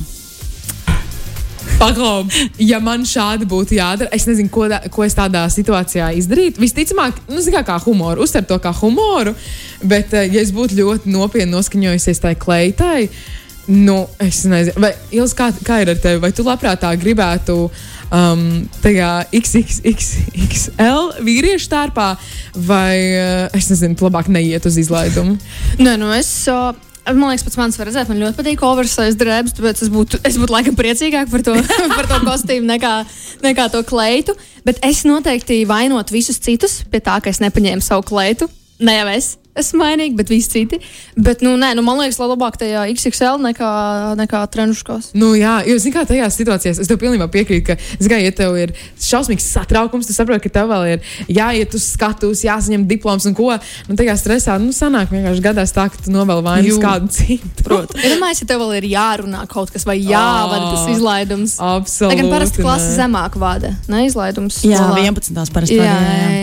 Paglaub, 1.78 2.30
ja 2.58 2.80
man 2.82 3.04
šādi 3.08 3.46
būtu 3.48 3.76
jādara, 3.78 4.10
es 4.14 4.26
nezinu, 4.28 4.50
ko, 4.52 4.66
da, 4.70 4.80
ko 4.92 5.04
es 5.06 5.16
tādā 5.16 5.44
situācijā 5.52 6.10
izdarītu. 6.20 6.62
Visticamāk, 6.62 7.20
nu, 7.30 7.42
kā, 7.52 7.62
kā 7.66 7.78
humoru, 7.84 8.24
uztver 8.24 8.46
to 8.48 8.58
kā 8.62 8.72
humoru, 8.80 9.34
bet, 9.82 10.14
eh, 10.14 10.28
ja 10.34 10.42
es 10.42 10.52
būtu 10.56 10.78
ļoti 10.80 11.12
nopietni 11.12 11.52
noskaņojusies 11.54 12.22
tai 12.22 12.34
kleitai, 12.40 13.08
nu, 13.70 14.02
es 14.22 14.42
nezinu, 14.50 14.82
vai 14.82 14.94
Ils, 15.14 15.34
kā, 15.36 15.50
kā 15.66 15.80
ir 15.82 15.92
ar 15.92 16.02
tevi, 16.02 16.20
vai 16.22 16.32
tu 16.34 16.44
labprāt 16.46 16.84
gribētu 17.00 17.56
um, 17.66 18.44
tajā 18.82 19.10
XXXL 19.36 21.24
vīriešu 21.26 21.70
tārpā, 21.70 22.12
vai 22.66 22.94
uh, 23.14 23.48
es 23.56 23.70
nezinu, 23.72 23.98
labāk 24.08 24.30
neiet 24.32 24.66
uz 24.66 24.78
izlaidumu? 24.80 25.38
Nē, 25.78 25.98
nu 26.00 26.14
es. 26.16 26.30
Uh 26.50 26.89
Man 27.16 27.32
liekas, 27.32 27.44
pats 27.46 27.58
mans 27.58 27.78
var 27.80 27.88
redzēt, 27.88 28.10
man 28.10 28.20
ļoti 28.22 28.38
patīk 28.38 28.62
oversize 28.66 29.18
drēbes, 29.18 29.54
tāpēc 29.56 29.82
es 29.82 29.90
būtu, 29.90 30.20
es 30.26 30.36
būtu 30.38 30.54
laikam 30.54 30.76
priecīgāk 30.78 31.30
par 31.32 31.42
to, 31.46 31.56
par 31.96 32.08
to 32.10 32.20
kostīmu 32.26 32.68
nekā, 32.68 32.92
nekā 33.42 33.66
to 33.72 33.82
kleitu. 33.88 34.36
Bet 34.66 34.78
es 34.86 35.02
noteikti 35.08 35.62
vainotu 35.68 36.14
visus 36.14 36.38
citus 36.42 36.80
pie 36.90 37.02
tā, 37.02 37.18
ka 37.22 37.32
es 37.32 37.42
nepaņēmu 37.42 37.82
savu 37.82 38.06
kleitu. 38.12 38.50
Ne 38.80 38.96
jau 39.00 39.08
es 39.12 39.34
esmu 39.58 39.82
mainīga, 39.82 40.16
bet 40.20 40.30
visi 40.30 40.50
citi. 40.52 40.78
Bet, 41.18 41.42
nu, 41.44 41.54
nē, 41.60 41.72
nu, 41.76 41.84
man 41.86 41.98
liekas, 42.00 42.18
labāk 42.22 42.58
tajā 42.60 42.84
XXL 42.92 43.40
nekā, 43.42 43.70
nekā 44.20 44.42
trenuškos. 44.52 45.10
Nu, 45.18 45.32
jā, 45.38 45.58
jo, 45.68 45.76
zini, 45.82 45.94
kā 45.94 46.04
tajās 46.08 46.38
situācijās, 46.38 46.80
es 46.82 46.90
tev 46.90 47.00
pilnībā 47.02 47.26
piekrītu, 47.32 47.64
ka, 47.66 47.76
zini, 48.00 48.22
ja 48.24 48.34
tev 48.36 48.56
ir 48.60 48.74
šausmīgs 49.02 49.48
satraukums, 49.54 50.08
tu 50.08 50.16
saproti, 50.16 50.46
ka 50.46 50.54
tev 50.60 50.70
vēl 50.70 50.86
ir 50.94 51.10
jāiet 51.40 51.74
uz 51.76 51.88
skatuves, 51.96 52.44
jāsaņem 52.46 52.86
diploms 52.90 53.26
un 53.30 53.36
ko. 53.38 53.50
Nu, 53.88 53.98
tajā 53.98 54.16
stresā, 54.20 54.56
nu, 54.62 54.74
sanāk 54.76 55.12
vienkārši 55.14 55.44
gadās 55.44 55.74
tā, 55.76 55.88
ka 55.90 56.04
tu 56.04 56.14
novēl 56.14 56.44
vainas 56.46 56.80
kādu 56.82 57.10
citu. 57.14 57.50
Protams. 57.66 58.04
Ja 58.04 58.14
domāju, 58.14 58.40
ja 58.42 58.50
tev 58.52 58.62
vēl 58.64 58.76
ir 58.80 58.88
jārunā 58.94 59.44
kaut 59.50 59.74
kas 59.74 59.86
vai 59.88 59.98
jāvada 59.98 60.72
tas 60.76 60.86
izlaidums. 60.94 61.58
Absolūti. 61.60 62.14
Lai 62.14 62.20
gan 62.22 62.32
parasti 62.32 62.62
klasa 62.62 62.94
zemāk 62.96 63.38
vada, 63.40 63.74
ne 63.90 64.06
izlaidums. 64.06 64.62
Jā, 64.66 64.86
11. 64.94 65.34
parasti. 65.54 65.80
Jā, 65.80 65.90
jā, 65.90 66.14
jā. 66.30 66.39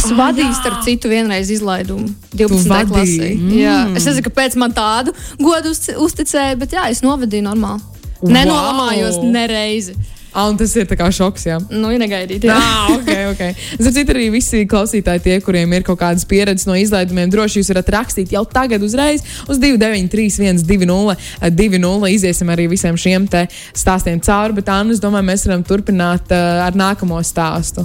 Es 0.00 0.06
ah, 0.08 0.16
vadīju, 0.16 0.52
starp 0.56 0.84
citu, 0.86 1.10
vienreiz 1.12 1.50
izlaidumu 1.52 2.08
12. 2.32 2.86
klasē. 2.88 3.32
Mm. 3.34 3.50
Jā. 3.58 3.74
Es 3.98 4.06
nezinu, 4.08 4.24
kāpēc 4.30 4.56
man 4.60 4.72
tādu 4.72 5.12
godu 5.36 5.74
uz, 5.74 5.82
uzticēja, 5.92 6.56
bet 6.60 6.72
jā, 6.78 6.86
es 6.88 7.02
novadīju 7.04 7.44
normāli. 7.44 7.84
Wow. 8.20 8.32
Nenolamājos 8.32 9.20
nereizi. 9.24 9.98
Ah, 10.30 10.46
un 10.46 10.56
tas 10.56 10.72
ir 10.78 10.86
kā 10.86 11.08
šoks. 11.12 11.44
Jā, 11.48 11.58
nu, 11.74 11.90
ir 11.90 12.00
negaidīti. 12.00 12.48
Jā, 12.48 12.56
ah, 12.56 12.92
ok. 12.94 13.08
okay. 13.32 13.54
Ziniet, 13.82 14.12
arī 14.14 14.28
visi 14.32 14.62
klausītāji, 14.70 15.24
tie, 15.26 15.36
kuriem 15.44 15.74
ir 15.76 15.84
kaut 15.84 15.98
kādas 16.00 16.24
pieredzes 16.28 16.68
no 16.70 16.76
izlaidumiem, 16.78 17.28
droši 17.32 17.60
jūs 17.60 17.72
varat 17.74 17.90
rakstīt 17.98 18.32
jau 18.36 18.44
tagad, 18.48 18.84
uzreiz 18.86 19.26
uz 19.50 19.60
293, 19.60 20.30
120, 20.64 21.26
20. 21.44 22.08
Iziesim 22.14 22.52
arī 22.54 22.70
visiem 22.70 22.96
šiem 22.96 23.26
stāstiem 23.74 24.22
cauri, 24.24 24.60
bet 24.60 24.70
Anna, 24.72 24.94
es 24.94 25.02
domāju, 25.02 25.28
mēs 25.32 25.48
varam 25.48 25.66
turpināt 25.66 26.30
uh, 26.32 26.62
ar 26.68 26.78
nākamo 26.78 27.18
stāstu. 27.26 27.84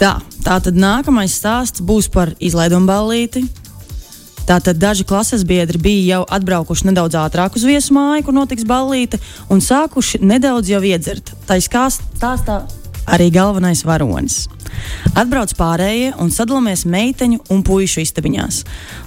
Tā, 0.00 0.18
tā 0.44 0.58
tad 0.64 0.76
nākamais 0.76 1.34
stāsts 1.36 1.82
būs 1.84 2.10
par 2.12 2.34
izlaidumu 2.40 2.88
ballīti. 2.90 3.44
Tātad 4.48 4.80
daži 4.82 5.04
klases 5.06 5.44
biedri 5.46 5.78
bija 5.78 6.16
jau 6.16 6.22
atbraukuši 6.36 6.88
nedaudz 6.88 7.14
ātrāk 7.20 7.54
uz 7.54 7.66
viesu 7.68 7.94
māju, 7.94 8.24
kur 8.26 8.34
notiks 8.34 8.66
ballīte, 8.66 9.20
un 9.52 9.62
sākuši 9.62 10.22
nedaudz 10.24 10.72
jau 10.72 10.82
iedzert. 10.82 11.34
Tā 11.46 11.60
izkāst 11.60 12.02
stāstā 12.16 12.64
arī 13.06 13.30
galvenais 13.34 13.84
varonis. 13.86 14.48
Atbrauc 15.18 15.52
pārējie 15.58 16.12
un 16.22 16.30
sadalāmies 16.32 16.84
meiteņu 16.88 17.40
un 17.50 17.62
puīšu 17.66 18.02
istabiņās. 18.04 18.60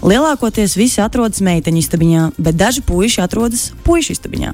Lielākoties 0.04 0.76
visi 0.78 1.02
atrodas 1.04 1.42
meiteņu 1.46 1.80
istabiņā, 1.84 2.24
bet 2.38 2.58
daži 2.60 2.84
puiši 2.86 3.22
atrodas 3.24 3.70
puīšu 3.86 4.18
istabiņā. 4.18 4.54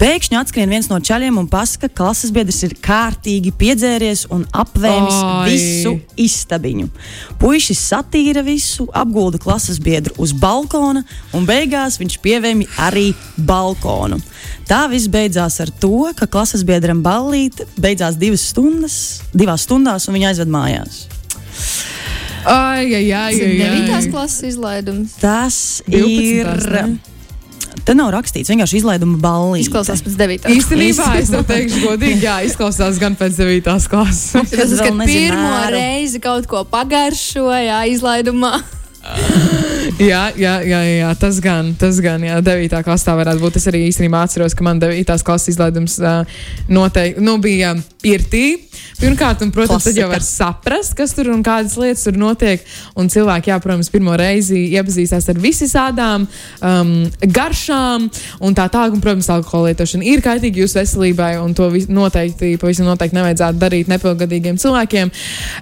Pēkšņi 0.00 0.38
atskrien 0.40 0.72
viens 0.72 0.88
no 0.90 1.00
čaļiem 1.04 1.40
un 1.40 1.48
pasaka, 1.50 1.88
ka 1.88 2.02
klases 2.02 2.32
biedrs 2.34 2.62
ir 2.66 2.76
kārtīgi 2.84 3.52
piedzēries 3.58 4.26
un 4.34 4.46
apvēmis 4.52 5.18
Ai. 5.18 5.50
visu 5.50 5.94
istabiņu. 6.18 6.88
Puišis 7.42 7.84
satīra 7.90 8.42
visu, 8.46 8.88
apgulda 8.96 9.40
klases 9.42 9.80
biedru 9.82 10.16
uz 10.22 10.32
balkona 10.32 11.04
un 11.36 11.46
beigās 11.48 12.00
viņš 12.00 12.18
pievēmi 12.24 12.68
arī 12.88 13.10
balkonu. 13.36 14.20
Tā 14.68 14.82
viss 14.90 15.08
beidzās 15.08 15.56
ar 15.64 15.70
to, 15.80 16.10
ka 16.16 16.26
klases 16.28 16.64
biedram 16.66 17.00
ballīte 17.04 17.64
beidzās 17.80 18.18
divas 18.20 18.44
stundas, 18.50 18.96
divās 19.32 19.64
stundās, 19.64 20.08
un 20.08 20.18
viņa 20.18 20.34
aizved 20.38 20.54
mājās. 20.54 21.06
Ai, 22.48 22.86
ai, 22.94 23.04
ai, 23.10 23.34
ai, 23.34 23.52
Devītās 23.58 24.06
ai. 24.06 24.10
klases 24.12 24.44
izlaidums. 24.54 25.16
Tas 25.20 25.82
12. 25.90 26.18
ir. 26.22 26.46
ne? 26.72 26.84
Te 27.84 27.94
nav 27.96 28.10
rakstīts, 28.12 28.50
vienkārši 28.52 28.82
izlaiduma 28.82 29.18
ballīte. 29.22 29.66
Izklausās 29.66 30.02
pēc 30.04 30.16
devītās. 30.20 30.54
Īstenībā 30.54 31.08
es 31.18 31.32
tev 31.32 31.44
teikšu, 31.48 31.82
godīgi, 31.86 32.20
jā, 32.26 32.36
izklausās 32.46 33.00
gan 33.00 33.16
pēc 33.18 33.38
9. 33.40 33.88
klases. 33.90 34.36
Tas 34.52 34.74
ir, 34.76 35.02
pirmo 35.08 35.54
reizi 35.72 36.20
kaut 36.22 36.48
ko 36.50 36.62
pagaršoja 36.68 37.82
izlaidumā. 37.94 38.58
jā, 39.98 40.22
jā, 40.38 40.54
jā, 40.66 40.80
jā, 40.86 41.10
tas 41.18 41.38
gan, 41.42 41.72
tas 41.78 41.98
gan, 42.02 42.22
jā, 42.22 42.38
9. 42.44 42.82
klasē 42.86 43.14
varētu 43.18 43.42
būt. 43.42 43.58
Es 43.60 43.68
arī 43.70 43.84
īstenībā 43.88 44.22
atceros, 44.24 44.54
ka 44.56 44.66
man 44.66 44.80
9. 44.82 45.18
klases 45.26 45.54
izlaidums 45.54 45.98
uh, 46.02 46.22
noteikti 46.70 47.24
nu, 47.24 47.38
bija 47.42 47.74
pirtī. 48.02 48.46
Pirmkārt, 48.98 49.42
un, 49.44 49.52
protams, 49.54 49.84
tad 49.86 49.94
jau 49.94 50.08
Klasika. 50.08 50.14
var 50.16 50.24
saprast, 50.26 50.94
kas 50.98 51.12
tur 51.14 51.30
un 51.30 51.42
kādas 51.46 51.76
lietas 51.78 52.02
tur 52.06 52.16
notiek. 52.18 52.62
Un 52.98 53.10
cilvēki, 53.10 53.52
jā, 53.52 53.58
protams, 53.62 53.90
pirmo 53.94 54.14
reizi 54.18 54.64
iepazīstās 54.74 55.28
ar 55.30 55.38
visādām 55.38 56.26
um, 56.26 56.92
garšām 57.22 58.08
un 58.42 58.58
tā 58.58 58.66
tālāk. 58.66 58.96
Un, 58.96 59.02
protams, 59.04 59.30
alkohola 59.30 59.70
lietošana 59.70 60.06
ir 60.08 60.22
kaitīga 60.24 60.64
jūsu 60.64 60.80
veselībai, 60.80 61.36
un 61.42 61.54
to 61.58 61.70
noteikti, 61.94 62.56
pavisam 62.58 62.90
noteikti 62.90 63.18
nevajadzētu 63.18 63.62
darīt 63.62 63.92
nepilngadīgiem 63.92 64.58
cilvēkiem. 64.58 65.14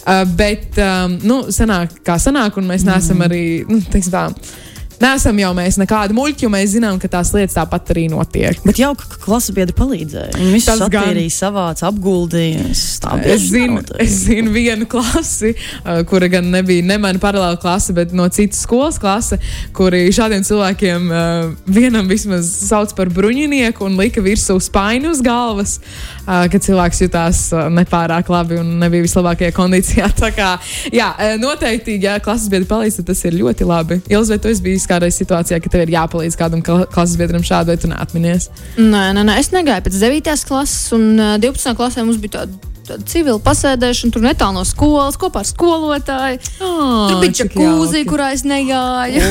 Uh, 0.07 0.25
bet, 0.38 0.71
um, 0.81 1.19
nu, 1.25 1.43
sanāk, 1.52 1.99
kā 2.07 2.16
sanāk, 2.23 2.57
un 2.57 2.73
mēs 2.73 2.88
neesam 2.88 3.21
arī, 3.26 3.45
nu, 3.69 3.83
teiksim 3.85 4.16
tā. 4.16 4.25
Um. 4.26 4.65
Nesam 5.03 5.37
jau 5.41 5.50
mēs 5.57 5.76
nekādi 5.81 6.15
muļķi, 6.17 6.47
jo 6.47 6.50
mēs 6.53 6.71
zinām, 6.73 6.97
ka 7.00 7.09
tās 7.12 7.33
lietas 7.35 7.57
tāpat 7.59 7.91
arī 7.93 8.07
notiek. 8.12 8.59
Bet 8.65 8.79
jauka, 8.81 9.05
ka 9.12 9.19
klases 9.21 9.53
biedri 9.57 9.75
palīdzēja. 9.76 10.33
Viņi 10.38 10.55
visu 10.55 10.71
Tas 10.71 10.81
gan. 10.87 11.11
satīrīja, 11.11 11.33
savāca, 11.35 11.91
apguldīja. 11.91 12.65
Es 12.73 13.45
zinu, 13.50 13.81
nerotu. 13.81 13.97
es 14.03 14.15
zinu 14.25 14.55
vienu 14.55 14.88
klasi, 14.88 15.53
uh, 15.83 16.00
kura 16.09 16.31
gan 16.33 16.49
nebija 16.55 16.85
ne 16.87 16.97
mana 17.03 17.21
paralēla 17.23 17.61
klase, 17.61 17.93
bet 17.97 18.15
no 18.17 18.25
citas 18.33 18.62
skolas 18.65 18.97
klase, 19.03 19.38
kuri 19.76 20.07
šādiem 20.17 20.47
cilvēkiem 20.49 21.11
uh, 21.12 21.53
vienam 21.69 22.09
vismaz 22.09 22.49
sauc 22.65 22.95
par 22.97 23.12
bruņinieku 23.12 23.85
un 23.87 23.99
lika 24.00 24.25
virsū 24.25 24.57
spaini 24.65 25.11
uz 25.12 25.21
galvas, 25.25 25.76
uh, 26.25 26.47
kad 26.53 26.65
cilvēks 26.65 27.05
jutās 27.05 27.43
nepārāk 27.53 28.33
labi 28.33 28.62
un 28.62 28.76
nebija 28.81 29.05
vislabākajā 29.05 29.53
kondīcijā. 29.57 30.09
Tā 30.25 30.33
kā, 30.35 30.55
jā, 30.95 31.12
noteikti, 31.43 32.00
ja 32.03 32.17
klases 32.25 32.49
biedri 32.53 32.69
palīdz, 32.71 33.03
tad 33.03 33.12
tas 33.12 33.25
ir 33.29 33.37
ļoti 33.43 33.69
labi. 33.69 34.00
Ilz, 34.09 34.33
vai 34.33 34.41
tu 34.41 34.50
esi 34.50 34.65
bijis 34.65 34.86
kādreiz 34.90 35.19
situācijā, 35.21 35.59
ka 35.62 35.73
tev 35.73 35.85
ir 35.87 35.93
jāpalīdz 35.97 36.37
kādam 36.40 36.62
kla- 36.66 36.87
klases 36.93 37.16
biedram 37.21 37.45
šādi, 37.47 37.73
vai 37.73 37.76
tu 37.83 37.90
neatminies? 37.90 38.49
Nē, 38.78 39.05
nē, 39.16 39.26
nē, 39.28 39.38
es 39.43 39.52
negāju 39.55 39.87
pēc 39.88 40.00
9. 40.02 40.47
klases, 40.49 40.93
un 40.97 41.09
uh, 41.19 41.37
12. 41.43 41.75
klasē 41.78 42.05
mums 42.07 42.19
bija 42.23 42.40
tāda. 42.40 42.75
Civila 43.07 43.38
pasēdēšana, 43.43 44.14
tur 44.14 44.25
netālu 44.25 44.59
no 44.59 44.64
skolas, 44.66 45.19
kopā 45.21 45.43
ar 45.43 45.49
skolotāju. 45.49 46.40
Oh, 46.62 47.07
Tur 47.11 47.21
bija 47.23 47.37
čakūzi, 47.43 48.05
kurā 48.09 48.33
es 48.37 48.45
negāju. 48.47 49.23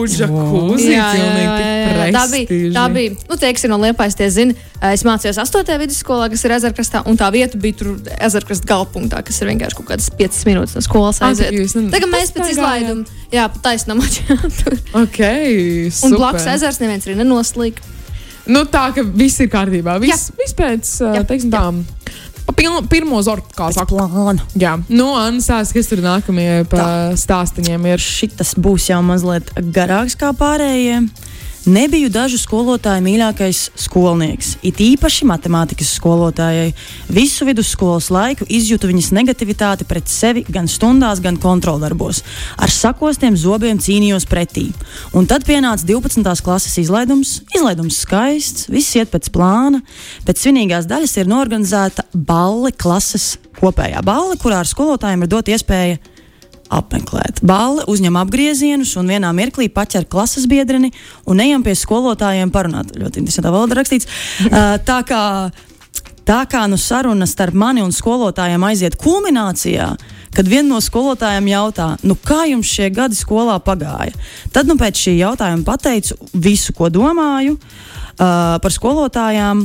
Jacuzzi, 0.00 0.90
Jā, 0.96 1.06
jā, 1.16 1.28
jā, 1.36 1.54
jā. 1.60 2.10
Tā 2.14 2.24
bija. 2.32 2.72
Tā 2.74 2.84
bija. 2.92 3.14
Nu, 3.28 3.38
ir 3.40 3.70
no 3.72 3.78
Liepājas, 3.82 4.16
tie 4.18 4.28
zina. 4.32 4.56
Es 4.90 5.04
mācījos 5.04 5.36
8. 5.42 5.74
vidusskolā, 5.82 6.30
kas 6.32 6.42
ir 6.48 6.54
ezerkrastā, 6.56 7.02
un 7.10 7.18
tā 7.20 7.28
vieta 7.34 7.58
bija 7.60 7.76
tur 7.82 7.92
ezerkrasta 8.16 8.68
galpunktā, 8.70 9.20
kas 9.26 9.40
ir 9.42 9.50
vienkārši 9.52 9.76
kaut 9.76 9.90
kādas 9.90 10.08
5 10.16 10.40
minūtes 10.48 10.76
no 10.78 10.84
skolas 10.86 11.20
aiziet. 11.26 11.52
Tagad 11.92 12.08
mēs 12.12 12.32
pēc 12.32 12.54
izlaiduma, 12.54 13.04
jā, 13.34 13.44
pa 13.52 13.60
taisnam 13.68 14.00
atšķirām. 14.06 14.80
Ok, 15.04 15.20
Un 15.20 15.92
super. 15.98 16.16
blakus 16.16 16.48
ezers 16.56 16.80
neviens 16.80 17.04
arī 17.08 17.18
nenoslīd. 17.20 17.82
Nu, 18.50 18.64
tā 18.66 18.86
ka 18.96 19.04
viss 19.04 19.36
ir 19.44 19.50
kārtībā. 19.52 19.98
Viss, 20.02 20.30
viss 20.38 20.56
pēc, 20.56 20.88
Jā, 21.12 21.20
teiksim, 21.28 21.52
tā. 21.52 21.60
pa 21.60 21.99
piln- 22.60 22.88
Pirmo 22.90 23.18
zortu, 23.24 23.54
kā 23.56 23.70
saka. 23.74 23.88
Plānu. 23.90 24.40
Jā, 24.60 24.76
nu, 24.92 25.10
Anna 25.16 25.40
stāsta, 25.42 25.74
kas 25.78 25.88
tur 25.90 26.02
nākamie 26.04 26.64
pa 26.70 26.84
stāstiņiem 27.18 27.86
ir. 27.94 27.98
Šitas 28.04 28.54
būs 28.60 28.90
jau 28.92 29.00
mazliet 29.06 29.50
garāks 29.74 30.16
kā 30.20 30.32
pārējie. 30.36 31.00
Nebiju 31.68 32.08
dažu 32.08 32.38
skolotāju 32.40 33.02
mīļākais 33.04 33.58
skolnieks, 33.76 34.54
it 34.64 34.78
īpaši 34.80 35.26
matemātikas 35.28 35.90
skolotājai. 35.98 36.70
Visu 37.12 37.44
vidusskolas 37.44 38.06
laiku 38.08 38.46
izjūtu 38.48 38.88
viņas 38.88 39.10
negativitāti 39.12 39.84
pret 39.84 40.08
sevi 40.08 40.40
gan 40.48 40.70
stundās, 40.72 41.20
gan 41.20 41.36
kontroldarbos. 41.36 42.22
Ar 42.56 42.72
sakostiem 42.72 43.36
zobiem 43.36 43.76
cīnījos 43.76 44.24
pretī. 44.30 44.70
Un 45.12 45.28
tad 45.28 45.44
pienāca 45.44 45.84
12. 45.84 46.24
klases 46.46 46.78
izlaidums. 46.80 47.42
Izlaidums 47.52 48.00
skaists, 48.06 48.70
viss 48.72 48.96
iet 48.96 49.12
pēc 49.12 49.28
plāna. 49.34 49.82
Pēc 50.24 50.40
svinīgās 50.40 50.88
daļas 50.88 51.18
ir 51.20 51.28
norganizēta 51.28 52.08
balle 52.14 52.72
klases 52.72 53.34
kopējā 53.60 54.00
balle, 54.00 54.40
kurā 54.40 54.62
ar 54.64 54.72
skolotājiem 54.72 55.28
ir 55.28 55.32
dot 55.36 55.52
iespēja 55.52 56.00
apmeklēt. 56.70 57.42
Bāle 57.46 57.84
uzņem 57.90 58.18
apgriezienus 58.20 58.94
un 59.00 59.10
vienā 59.10 59.32
mirklī 59.36 59.68
paķer 59.72 60.06
klases 60.10 60.46
biedrini 60.50 60.92
un 61.30 61.42
ejam 61.42 61.64
pie 61.66 61.74
skolotājiem 61.78 62.52
parunāt. 62.54 62.94
Ļoti 62.98 63.22
interesantā 63.22 63.52
valodā 63.54 63.80
rakstīts. 63.80 64.08
Uh, 64.50 64.74
tā 64.82 64.96
kā, 65.06 65.22
tā 66.26 66.38
kā 66.50 66.62
nu 66.70 66.78
saruna 66.80 67.26
starp 67.28 67.54
mani 67.54 67.82
un 67.84 67.92
skolotājiem 67.94 68.62
aiziet 68.66 68.96
kulminācijā. 68.98 69.86
Kad 70.34 70.48
viena 70.48 70.72
no 70.72 70.80
skolotājiem 70.82 71.50
jautā, 71.50 71.90
nu 72.06 72.16
kā 72.16 72.44
jums 72.50 72.70
šie 72.70 72.88
gadi 72.94 73.18
skolā 73.18 73.58
pagāja, 73.62 74.14
tad 74.54 74.70
nu 74.70 74.76
pēc 74.80 75.04
šī 75.04 75.14
jautājuma 75.20 75.66
pateicu 75.66 76.16
visu, 76.32 76.74
ko 76.76 76.90
domāju 76.92 77.56
uh, 77.56 78.58
par 78.62 78.74
skolotājām, 78.74 79.64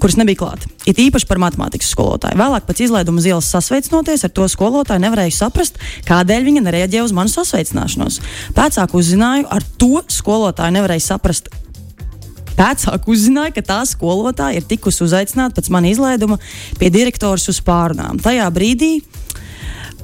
kuras 0.00 0.16
nebija 0.20 0.40
klāta. 0.42 0.70
It 0.88 1.00
īpaši 1.02 1.28
par 1.28 1.40
matemātikas 1.42 1.90
skolotāju. 1.92 2.38
Vēlāk, 2.40 2.66
pēc 2.68 2.84
izlaiduma 2.86 3.22
uz 3.22 3.28
ielas 3.28 3.50
sasveicinoties 3.52 4.26
ar 4.26 4.32
to 4.36 4.48
skolotāju, 4.50 5.02
nevarēju 5.04 5.36
saprast, 5.36 5.80
kādēļ 6.08 6.48
viņa 6.48 6.64
nereaģēja 6.66 7.04
uz 7.06 7.14
manu 7.16 7.32
sasveicināšanos. 7.32 8.20
Pēcāk 8.56 8.96
uzzināju, 8.96 9.48
ar 9.50 9.66
to 9.80 10.02
skolotāju 10.12 10.76
nevarēju 10.78 11.06
saprast. 11.06 11.52
Pēcāk 12.56 13.04
uzzināja, 13.12 13.52
ka 13.58 13.66
tā 13.68 13.82
skolotāja 13.88 14.62
ir 14.62 14.68
tikusi 14.68 15.04
uzaicināta 15.04 15.58
pēc 15.58 15.68
manas 15.74 15.96
izlaiduma 15.96 16.38
pie 16.80 16.88
direktors 16.92 17.50
uz 17.52 17.60
pārunām. 17.64 18.22
Tajā 18.24 18.48
brīdī 18.54 18.94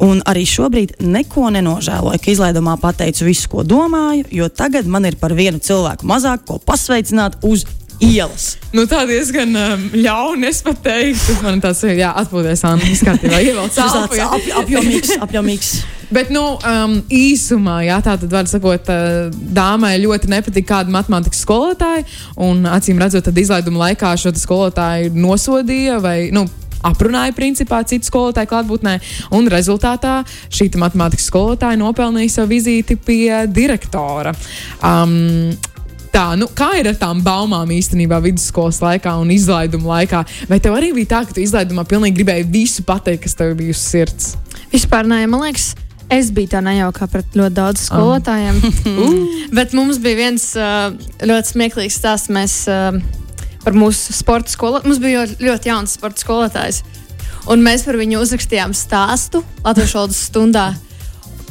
Un 0.02 0.22
arī 0.26 0.42
šobrīd 0.48 0.96
neko 1.04 1.50
nenožēloju, 1.52 2.18
ka 2.18 2.30
izlaidumā 2.32 2.78
pateicu 2.80 3.26
visu, 3.26 3.50
ko 3.52 3.62
domāju, 3.62 4.24
jo 4.32 4.48
tagad 4.48 4.88
man 4.88 5.04
ir 5.06 5.18
par 5.20 5.34
vienu 5.36 5.60
cilvēku 5.62 6.08
mazāk, 6.08 6.46
ko 6.48 6.56
pasveicināt 6.58 7.36
uz 7.44 7.66
ielas. 8.02 8.56
Nu, 8.74 8.84
tā 8.90 9.02
diezgan 9.08 9.54
um, 9.56 9.88
ļauni. 9.94 10.48
Es 10.50 10.62
pat 10.64 10.80
teiktu, 10.84 11.38
man 11.44 11.62
tāds 11.62 11.82
ir, 11.86 12.00
atpūties, 12.08 12.64
Anna, 12.68 12.92
kārtībā, 13.08 13.42
ievelc 13.46 13.78
jā. 13.78 14.28
ap, 14.28 14.48
apjomīgs, 14.62 15.16
apjomīgs. 15.26 15.74
Bet, 16.12 16.32
nu, 16.34 16.42
um, 16.68 16.98
īsumā, 17.08 17.78
jā, 17.86 17.98
tā 18.04 18.18
tad 18.20 18.32
var 18.32 18.48
sakot, 18.50 18.90
uh, 18.92 19.30
dāmai 19.32 19.94
ļoti 20.02 20.28
nepatīk 20.32 20.66
kāda 20.68 20.92
matemātikas 20.92 21.40
skolotāja. 21.46 22.04
Un, 22.42 22.66
acīm 22.68 23.00
redzot, 23.00 23.24
tad 23.28 23.38
izlaiduma 23.40 23.86
laikā 23.86 24.12
šo 24.20 24.34
skolotāju 24.36 25.14
nosodīja 25.16 26.00
vai, 26.04 26.18
nu, 26.34 26.44
aprunāja 26.86 27.32
principā 27.36 27.80
citu 27.88 28.10
skolotāju 28.10 28.50
klātbūtnē. 28.50 28.96
Un 29.38 29.48
rezultātā 29.52 30.20
šī 30.52 30.68
te 30.72 30.80
matemātikas 30.82 31.28
skolotāja 31.30 31.80
nopelnīja 31.80 32.38
savu 32.38 32.52
vizīti 32.56 32.98
pie 32.98 33.44
direktora. 33.48 34.34
Um, 34.82 35.54
Tā, 36.12 36.26
nu, 36.36 36.44
kā 36.52 36.74
ir 36.76 36.90
ar 36.90 36.96
tām 37.00 37.22
baumām 37.24 37.70
īstenībā 37.72 38.18
vidusskolas 38.20 38.82
laikā 38.84 39.14
un 39.22 39.30
izlaiduma 39.32 39.94
laikā? 39.94 40.18
Vai 40.50 40.58
tev 40.60 40.76
arī 40.76 40.90
bija 40.92 41.08
tā, 41.14 41.20
ka 41.24 41.36
tu 41.36 41.40
izlaidumā 41.40 41.86
pilnīgi 41.88 42.18
gribēji 42.18 42.50
visu 42.52 42.84
pateikt, 42.84 43.22
kas 43.24 43.38
tev 43.38 43.54
bija 43.56 43.72
uz 43.72 43.80
sirds? 43.80 44.34
Vispār 44.74 45.08
nē, 45.08 45.22
man 45.32 45.46
liekas, 45.46 45.70
es 46.12 46.28
biju 46.36 46.52
tā 46.52 46.60
nejauka 46.64 47.08
pret 47.08 47.32
ļoti 47.38 47.56
daudz 47.56 47.86
skolotājiem. 47.88 48.60
Bet 49.56 49.72
mums 49.76 50.02
bija 50.04 50.20
viens 50.20 50.46
uh, 50.60 50.92
ļoti 51.24 51.54
smieklīgs 51.54 51.96
stāsts. 52.02 52.32
Mēs 52.32 52.58
uh, 52.68 53.00
par 53.64 53.76
mūsu 53.78 54.12
sporta 54.12 54.52
skolu. 54.52 54.82
Mums 54.84 55.00
bija 55.00 55.22
ļoti, 55.22 55.40
ļoti 55.48 55.72
jauns 55.72 55.96
sporta 55.96 56.26
skolotājs. 56.26 56.82
Un 57.50 57.64
mēs 57.64 57.86
par 57.88 57.96
viņu 57.98 58.20
uzrakstījām 58.22 58.76
stāstu 58.76 59.40
Latvijas 59.64 59.96
valodas 59.96 60.20
stundā. 60.28 60.72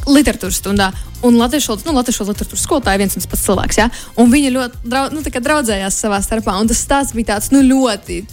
Literatūras 0.06 0.62
stundā. 0.62 0.94
Un 1.28 1.38
Latvijas 1.38 1.68
nu, 1.86 1.94
literatūras 2.32 2.66
skolotāja 2.66 3.02
viens 3.02 3.16
un 3.16 3.22
tas 3.22 3.30
pats 3.30 3.46
cilvēks. 3.46 3.80
Ja? 3.82 3.90
Un 4.22 4.32
viņi 4.34 4.54
ļoti 4.56 4.84
drau, 4.90 5.08
nu, 5.14 5.24
draudzējās 5.46 6.00
savā 6.06 6.22
starpā. 6.26 6.58
Un 6.62 6.70
tas 6.72 6.82
stāsts 6.82 7.18
bija 7.18 7.36
tāds 7.36 7.52
nu, 7.54 7.62
ļoti 7.66 8.24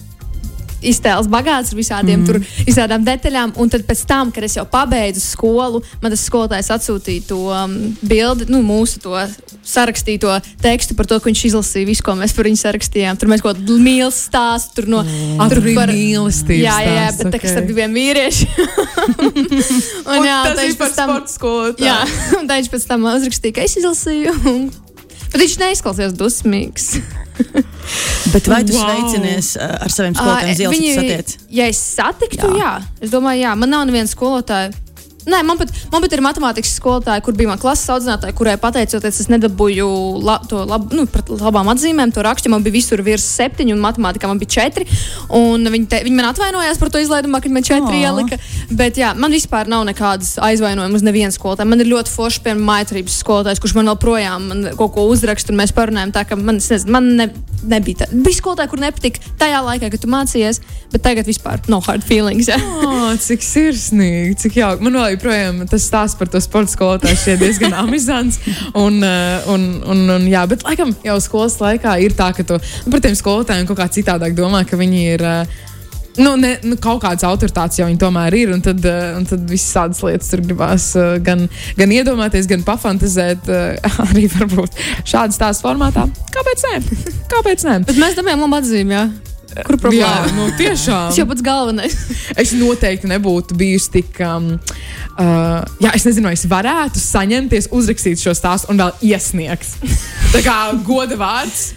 iztēles 0.82 1.28
bagāts 1.30 1.73
ar 1.73 1.78
visādiem 1.78 2.23
mm. 2.23 2.26
tur, 2.28 2.40
visādām 2.66 3.04
detaļām. 3.06 3.54
Un 3.61 3.73
tad 3.73 3.85
pēc 3.88 4.04
tam, 4.08 4.32
kad 4.35 4.47
es 4.47 4.58
jau 4.58 4.66
pabeidzu 4.68 5.23
skolu, 5.25 5.82
man 6.02 6.14
tas 6.14 6.25
skolotājs 6.28 6.73
atsūtīja 6.75 7.26
to 7.30 7.40
um, 7.50 7.76
bildi, 8.02 8.49
nu, 8.52 8.62
mūsu 8.66 9.02
to 9.04 9.16
sarakstīto 9.68 10.32
tekstu 10.62 10.97
par 10.99 11.08
to, 11.08 11.18
ka 11.20 11.30
viņš 11.30 11.44
izlasīja 11.50 11.88
visu, 11.88 12.04
ko 12.06 12.16
mēs 12.18 12.35
par 12.37 12.49
viņu 12.49 12.62
sarakstījām. 12.62 13.18
Tur 13.20 13.32
mēs 13.32 13.44
kaut 13.44 13.58
kādu 13.58 13.78
mīlestības 13.82 14.26
stāstu, 14.28 14.75
tur 14.78 14.90
no 14.92 15.02
mm. 15.04 15.44
tur 15.52 15.62
par... 15.76 15.92
mīlestības. 15.92 16.64
Jā, 16.64 16.76
jā, 16.85 16.97
jā, 16.99 17.06
bet 17.18 17.26
okay. 17.26 17.35
tā 17.35 17.42
kā 17.42 17.52
starp 17.52 17.70
diviem 17.70 17.97
vīriešiem. 17.97 18.50
un, 19.28 20.16
un 20.16 20.28
jā, 20.28 20.40
tas 20.50 20.64
ir 20.64 20.76
par 20.80 20.92
tam, 20.97 21.14
sporta 21.14 21.35
skolotāju. 21.35 21.88
Jā, 21.88 22.00
un 22.40 22.50
viņš 22.50 22.73
pēc 22.75 22.90
tam 22.90 23.08
uzrakstīja, 23.12 23.58
ka 23.58 23.66
es 23.68 23.78
izlasīju. 23.80 24.37
Bet 25.28 25.42
viņš 25.42 25.56
neizklausījās 25.61 26.14
dusmīgs. 26.18 26.90
Bet 28.35 28.49
vai 28.50 28.62
tu 28.66 28.75
wow. 28.75 28.82
sveicinies 28.82 29.54
uh, 29.58 29.76
ar 29.85 29.92
saviem 29.94 30.16
skolotājiem 30.16 30.52
uh, 30.52 30.58
Ziemassvētku? 30.58 31.49
Ja 31.54 31.68
es 31.70 31.80
satiktu, 31.94 32.50
jā. 32.56 32.58
jā. 32.62 32.73
Es 33.04 33.12
domāju, 33.12 33.44
jā, 33.44 33.54
man 33.61 33.73
nav 33.73 33.87
neviena 33.88 34.11
skolotāja 34.11 34.73
Nē, 35.28 35.42
man 35.47 35.61
pat, 35.61 35.73
man 35.92 36.04
pat 36.04 36.16
ir 36.16 36.25
matemātikas 36.25 36.75
skolotāja, 36.78 37.23
kur 37.25 37.37
bija 37.37 37.50
mana 37.50 37.61
klases 37.61 37.90
audzinātāja, 37.92 38.35
kurai 38.37 38.56
pateicoties, 38.61 39.20
es 39.23 39.30
nedabūju 39.30 39.88
la, 40.25 40.38
to 40.49 40.64
lab, 40.68 40.88
nu, 40.97 41.04
labām 41.38 41.68
atzīmēm, 41.75 42.14
to 42.16 42.25
rakstu. 42.25 42.50
Man 42.52 42.64
bija 42.64 42.78
visur 42.78 43.02
virs 43.04 43.26
septiņi, 43.38 43.75
un 43.76 43.82
matemātikā 43.85 44.30
man 44.30 44.40
bija 44.40 44.56
četri. 44.58 44.88
Viņi, 45.28 45.85
te, 45.90 46.00
viņi 46.06 46.16
man 46.16 46.30
atvainojās 46.30 46.80
par 46.80 46.92
to 46.92 47.02
izlaidumā, 47.02 47.42
kad 47.44 47.54
man 47.54 47.66
četri 47.66 48.00
oh. 48.00 48.08
ielika. 48.08 48.40
Bet 48.75 48.99
jā, 49.00 49.12
man 49.18 49.35
vispār 49.35 49.70
nav 49.70 49.85
nekādas 49.88 50.35
aizvainojumas 50.49 51.02
uz 51.02 51.06
nevienu 51.06 51.35
skolotāju. 51.35 51.70
Man 51.70 51.85
ir 51.85 51.92
ļoti 51.92 52.14
forši, 52.14 52.42
piemēram, 52.47 52.64
maitrības 52.68 53.20
skolotājs, 53.23 53.61
kurš 53.62 53.76
man 53.78 53.92
vēl 53.92 54.00
projām 54.00 54.49
man 54.49 54.64
kaut 54.78 54.94
ko 54.97 55.06
uzraksta, 55.12 55.52
un 55.52 55.61
mēs 55.61 55.75
parunājam 55.76 56.12
tā, 56.14 56.25
ka 56.28 56.38
man, 56.40 56.58
nezinu, 56.61 56.92
man 56.94 57.08
ne, 57.18 57.28
nebija 57.68 58.02
tā. 58.02 58.08
Bija 58.12 58.38
skolotāji, 58.40 58.73
kur 58.73 58.82
nepatika 58.82 59.35
tajā 59.40 59.61
laikā, 59.66 59.90
kad 59.92 60.02
tu 60.02 60.11
mācījies, 60.12 60.61
bet 60.92 61.04
tagad 61.04 61.28
vispār 61.28 61.61
no 61.70 61.80
hard 61.85 62.06
feelings. 62.06 62.49
Jā. 62.50 62.58
Oh, 62.88 63.12
cik 63.20 63.44
sirsnīgi, 63.44 64.37
cik 64.44 64.58
jauki. 64.61 64.85
Man 64.85 64.97
vēl 64.99 65.17
joprojām 65.18 65.62
tas 65.68 65.84
stāsts 65.84 66.18
par 66.18 66.30
to 66.32 66.40
sporta 66.42 66.72
skolotāju 66.72 67.18
šķiet 67.18 67.42
diezgan 67.42 67.76
amizants. 67.82 68.40
Un, 68.78 69.00
uh, 69.02 69.48
un, 69.52 69.68
un, 69.84 70.04
un, 70.16 70.26
jā, 70.30 70.44
bet 70.50 70.64
laikam 70.66 70.94
jau 71.04 71.18
skolas 71.22 71.58
laikā 71.62 71.98
ir 72.04 72.16
tā, 72.18 72.30
ka 72.37 72.46
tu 72.46 72.58
nu, 72.58 72.92
par 72.92 73.02
tiem 73.04 73.16
skolotājiem 73.18 73.68
kaut 73.68 73.80
kā 73.80 73.88
citādāk 73.98 74.38
domā, 74.38 74.64
ka 74.68 74.78
viņi 74.80 75.08
ir. 75.14 75.26
Uh, 75.26 75.64
Nu, 76.18 76.32
ne, 76.34 76.56
nu, 76.66 76.75
kaut 76.82 76.98
kādas 77.04 77.22
autoritātes 77.22 77.78
jau 77.78 77.84
viņi 77.87 78.00
tomēr 78.02 78.34
ir, 78.34 78.50
un 78.50 78.58
tad, 78.58 78.82
uh, 78.90 79.12
un 79.20 79.26
tad 79.28 79.44
visas 79.46 79.70
tādas 79.76 80.00
lietas 80.02 80.32
tur 80.32 80.42
gribās 80.42 80.88
gan, 81.22 81.44
gan 81.78 81.94
iedomāties, 81.94 82.48
gan 82.50 82.64
pafantazēt, 82.66 83.46
arī 84.08 84.26
varbūt 84.32 84.82
šādas 85.06 85.38
tās 85.38 85.62
formātā. 85.62 86.08
Kāpēc 86.34 86.66
ne? 86.66 86.98
Kāpēc 87.30 87.68
ne? 87.70 87.78
Bet 87.87 88.02
mēs 88.02 88.18
dabūjām 88.18 88.42
labu 88.48 88.58
atzīmi, 88.58 88.98
jā. 88.98 89.06
Kur 89.67 89.78
problēma? 89.81 90.28
Jā, 90.28 90.35
nu, 90.37 90.49
tiešām. 90.59 91.09
Tas 91.11 91.19
jau 91.21 91.26
pats 91.31 91.45
galvenais. 91.45 91.97
es 92.37 92.55
noteikti 92.59 93.11
nebūtu 93.11 93.57
bijusi 93.59 93.93
tik. 93.99 94.21
Um, 94.25 94.55
uh, 95.17 95.64
jā, 95.83 95.95
es 95.97 96.07
nezinu, 96.09 96.31
es 96.33 96.47
varētu 96.50 97.02
saņemties, 97.02 97.71
uzrakstīt 97.75 98.23
šo 98.23 98.37
stāstu 98.37 98.73
un 98.73 98.81
vēl 98.85 99.11
iesniegt. 99.12 99.76
Tā 100.35 100.45
kā 100.45 100.59
goda 100.87 101.19
vārds 101.19 101.71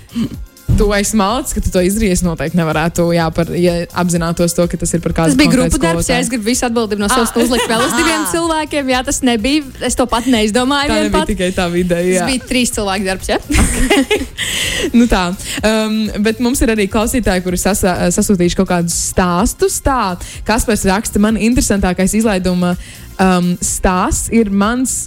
tu 0.82 0.90
esi 0.98 1.18
malcis, 1.20 1.54
ka 1.56 1.62
tu 1.64 1.72
to 1.74 1.84
izdarīji. 1.86 2.18
Es 2.18 2.24
noteikti 2.26 2.58
nevarētu, 2.60 3.06
jā, 3.16 3.28
par, 3.36 3.52
ja 3.54 3.76
apzinātos 4.02 4.56
to, 4.58 4.66
ka 4.72 4.80
tas 4.82 4.94
ir 4.98 5.04
par 5.04 5.14
kādu. 5.18 5.36
Tas 5.36 5.40
bija 5.40 5.54
grupu 5.54 5.82
darbs, 5.82 6.10
ja 6.10 6.18
es 6.22 6.32
gribu 6.32 6.50
visu 6.50 6.66
atbildību 6.68 7.04
no 7.04 7.10
savas 7.12 7.34
puses 7.36 7.52
uzlikt 7.52 7.70
vēl 7.70 7.86
uz 7.86 7.94
diviem 8.00 8.26
cilvēkiem. 8.32 8.92
Jā, 8.96 9.04
tas 9.08 9.22
nebija. 9.28 9.68
Es 9.86 9.98
to 10.00 10.08
pat 10.10 10.30
neizdomāju. 10.32 10.98
Tā 10.98 11.14
pat. 11.14 11.30
tikai 11.30 11.52
tā 11.56 11.68
ideja. 11.78 12.24
Tas 12.24 12.32
bija 12.34 12.50
trīs 12.50 12.74
cilvēku 12.78 13.10
darbs. 13.12 13.32
Ja? 13.32 13.40
Okay. 13.82 14.26
nu 14.98 15.06
tā. 15.10 15.22
Um, 15.66 15.96
bet 16.24 16.42
mums 16.44 16.62
ir 16.64 16.72
arī 16.74 16.88
klausītāji, 16.92 17.44
kuri 17.46 17.60
sasa, 17.60 17.96
sasūtījuši 18.14 18.58
kaut 18.60 18.70
kādus 18.70 18.98
stāstus. 19.12 19.80
Tā, 19.84 20.16
Kaspars 20.48 20.86
raksta, 20.90 21.22
man 21.24 21.40
interesantākais 21.40 22.16
izlaiduma 22.20 22.76
um, 22.76 23.54
stāsts 23.64 24.32
ir 24.36 24.52
mans 24.54 25.06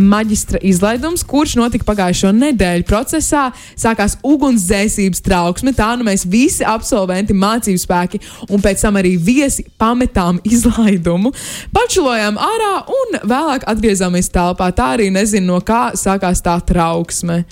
maģistra 0.00 0.60
izlaidums, 0.64 1.24
kurš 1.28 1.56
notika 1.60 1.86
pagājušo 1.88 2.32
nedēļu. 2.36 2.86
Procesā 2.88 3.46
sākās 3.80 4.16
ugunsdzēsības 4.26 5.22
trauksme. 5.24 5.74
Tā 5.76 5.92
nu 5.98 6.06
mēs 6.08 6.26
visi 6.30 6.66
absolventi, 6.66 7.36
mācību 7.36 7.82
spēki 7.82 8.22
un 8.48 8.64
pēc 8.64 8.86
tam 8.86 8.98
arī 9.00 9.14
viesi 9.20 9.66
pametām 9.80 10.40
izlaidumu, 10.44 11.34
pačulojām 11.74 12.40
ārā 12.40 12.74
un 12.98 13.20
vēlāk 13.22 13.68
atgriezāmies 13.70 14.32
telpā. 14.34 14.70
Tā 14.74 14.94
arī 14.98 15.10
nezinu, 15.14 15.54
no 15.54 15.62
kā 15.64 15.90
sākās 15.98 16.42
tā 16.44 16.58
trauksme. 16.66 17.44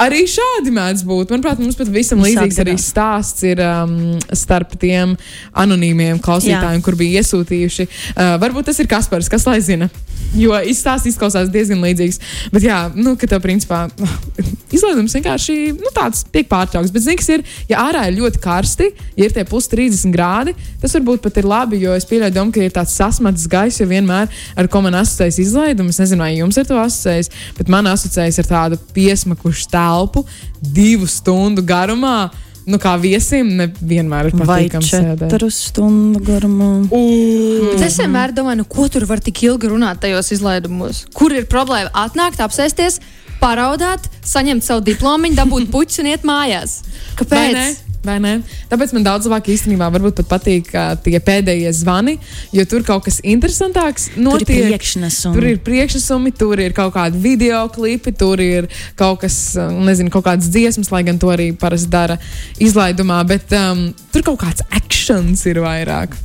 Arī 0.00 0.22
šādi 0.30 0.72
mēdz 0.72 1.02
būt. 1.04 1.32
Manuprāt, 1.34 1.60
mums 1.60 1.76
pat 1.76 1.90
visam 1.92 2.22
līdzīgs 2.24 2.60
arī 2.62 2.74
stāsts 2.80 3.44
ir 3.44 3.60
um, 3.62 4.16
starp 4.34 4.72
tiem 4.80 5.12
anonīmiem 5.52 6.20
klausītājiem, 6.22 6.80
Jā. 6.80 6.84
kur 6.86 6.96
bija 6.98 7.20
iesūtījuši. 7.20 7.88
Uh, 8.14 8.34
varbūt 8.42 8.70
tas 8.70 8.80
ir 8.80 8.88
Kaspars, 8.90 9.28
kas 9.32 9.44
lai 9.48 9.60
zina. 9.64 9.90
Jo 10.32 10.56
izstāsts 10.64 11.10
izklausās 11.10 11.50
diezgan 11.52 11.82
līdzīgs. 11.84 12.18
Bet, 12.54 12.64
jā, 12.64 12.78
nu, 12.96 13.12
ka 13.20 13.28
tev, 13.28 13.42
principā, 13.44 13.84
izlaidums 14.76 15.12
vienkārši 15.16 15.56
nu, 15.76 15.92
tāds 15.92 16.22
tiek 16.32 16.48
pārtraukts. 16.48 16.92
Bet, 16.94 17.04
zini, 17.04 17.18
kas 17.20 17.28
ir, 17.34 17.44
ja 17.68 17.82
ārā 17.84 18.06
ir 18.08 18.16
ļoti 18.16 18.40
karsti, 18.42 18.88
ja 19.18 19.28
ir 19.28 19.34
tie 19.36 19.44
plus 19.48 19.68
30 19.72 20.14
grādi, 20.14 20.54
tas 20.80 20.96
varbūt 20.96 21.24
pat 21.26 21.40
ir 21.42 21.48
labi, 21.48 21.82
jo 21.84 21.96
es 21.96 22.08
pieļauju 22.08 22.36
domu, 22.36 22.54
ka 22.54 22.64
ir 22.64 22.72
tāds 22.72 22.94
sasmatis 22.96 23.44
gaiss, 23.50 23.82
jo 23.82 23.88
vienmēr 23.90 24.32
ar 24.56 24.70
ko 24.72 24.80
man 24.84 24.96
asociējas 25.02 25.42
izlaidums, 25.44 26.00
nezinu, 26.00 26.24
vai 26.24 26.32
jums 26.38 26.60
ar 26.60 26.68
to 26.68 26.80
asociējas, 26.80 27.32
bet 27.58 27.72
man 27.72 27.90
asociējas 27.92 28.40
ar 28.40 28.48
tādu 28.48 28.80
piesmakušu 28.96 29.68
telpu 29.72 30.24
divu 30.62 31.10
stundu 31.10 31.64
garumā. 31.66 32.30
Nu, 32.66 32.78
kā 32.82 32.94
viesim, 33.00 33.48
nevienmēr 33.58 34.30
ir 34.30 34.36
patīkami 34.38 34.86
sēdēt. 34.86 35.24
Četru 35.32 35.48
stundu 35.54 36.22
garumā. 36.26 36.70
Mm. 36.86 37.82
Es 37.82 37.98
vienmēr 38.00 38.34
domāju, 38.36 38.62
nu, 38.62 38.68
ko 38.70 38.86
tur 38.92 39.06
var 39.10 39.22
tik 39.24 39.42
ilgi 39.48 39.70
runāt 39.72 40.02
tajos 40.04 40.30
izlaidumos. 40.36 41.04
Kur 41.16 41.34
ir 41.34 41.48
problēma? 41.50 41.90
Atnākt, 42.04 42.42
apsēsties, 42.44 43.00
paraudāt, 43.42 44.06
saņemt 44.26 44.66
savu 44.66 44.84
diplomu, 44.86 45.32
dabūt 45.34 45.72
puķus 45.74 46.04
un 46.04 46.12
iet 46.14 46.28
mājās. 46.28 46.80
Kāpēc? 47.18 47.91
Tāpēc 48.70 48.94
man 48.96 49.06
daudz 49.06 49.28
labāk 49.28 49.50
īstenībā 49.54 49.90
pat 49.92 50.22
patīk 50.32 50.72
uh, 50.74 50.92
tie 51.02 51.18
pēdējie 51.22 51.72
zvani, 51.76 52.16
jo 52.54 52.64
tur 52.68 52.84
kaut 52.86 53.06
kas 53.06 53.20
interesantāks 53.22 54.10
notiek. 54.16 54.48
Tur 54.48 54.56
ir 54.56 54.68
priekšnesumi. 54.72 55.36
Tur 55.36 55.48
ir 55.48 55.60
priekšnesumi, 55.66 56.32
tur 56.38 56.62
ir 56.62 56.74
kaut 56.76 56.94
kādi 56.96 57.20
video 57.22 57.64
klipi, 57.72 58.14
tur 58.16 58.42
ir 58.42 58.68
kaut 58.98 59.22
kas, 59.22 59.38
nezinu, 59.56 60.12
kaut 60.12 60.26
kādas 60.26 60.50
dziesmas, 60.52 60.90
lai 60.92 61.04
gan 61.06 61.20
to 61.22 61.30
arī 61.32 61.52
parasti 61.56 61.92
dara 61.92 62.18
izlaidumā, 62.62 63.20
bet 63.28 63.54
um, 63.58 63.88
tur 64.12 64.26
kaut 64.26 64.42
kāds 64.42 64.66
akcents 64.70 65.46
ir 65.50 65.62
vairāk. 65.62 66.16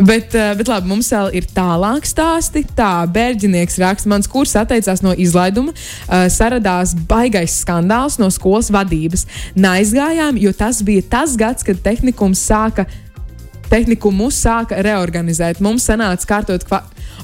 Bet, 0.00 0.34
uh, 0.34 0.52
bet 0.58 0.68
labi, 0.70 0.90
mums 0.90 1.10
vēl 1.14 1.32
ir 1.38 1.48
tālāk 1.54 2.06
stāsti. 2.08 2.64
Tā, 2.74 3.06
Bērģinieks 3.14 3.78
raksta, 3.82 4.10
mans 4.10 4.28
kurs 4.30 4.54
atteicās 4.58 5.02
no 5.04 5.14
izlaiduma, 5.16 5.74
uh, 5.74 6.26
saradās 6.32 6.94
baigais 7.08 7.54
skandāls 7.62 8.18
no 8.20 8.30
skolas 8.34 8.70
vadības. 8.74 9.26
Neaizgājām, 9.58 10.38
jo 10.42 10.52
tas 10.56 10.82
bija 10.86 11.04
tas 11.14 11.38
gads, 11.38 11.62
kad 11.62 11.78
tehnikums 11.86 12.42
sāka 12.42 12.88
tehnikumu 13.70 14.28
sāka 14.34 14.78
reorganizēt. 14.84 15.60
Mums 15.64 15.86
sanāca 15.88 16.28
kārtot, 16.28 16.64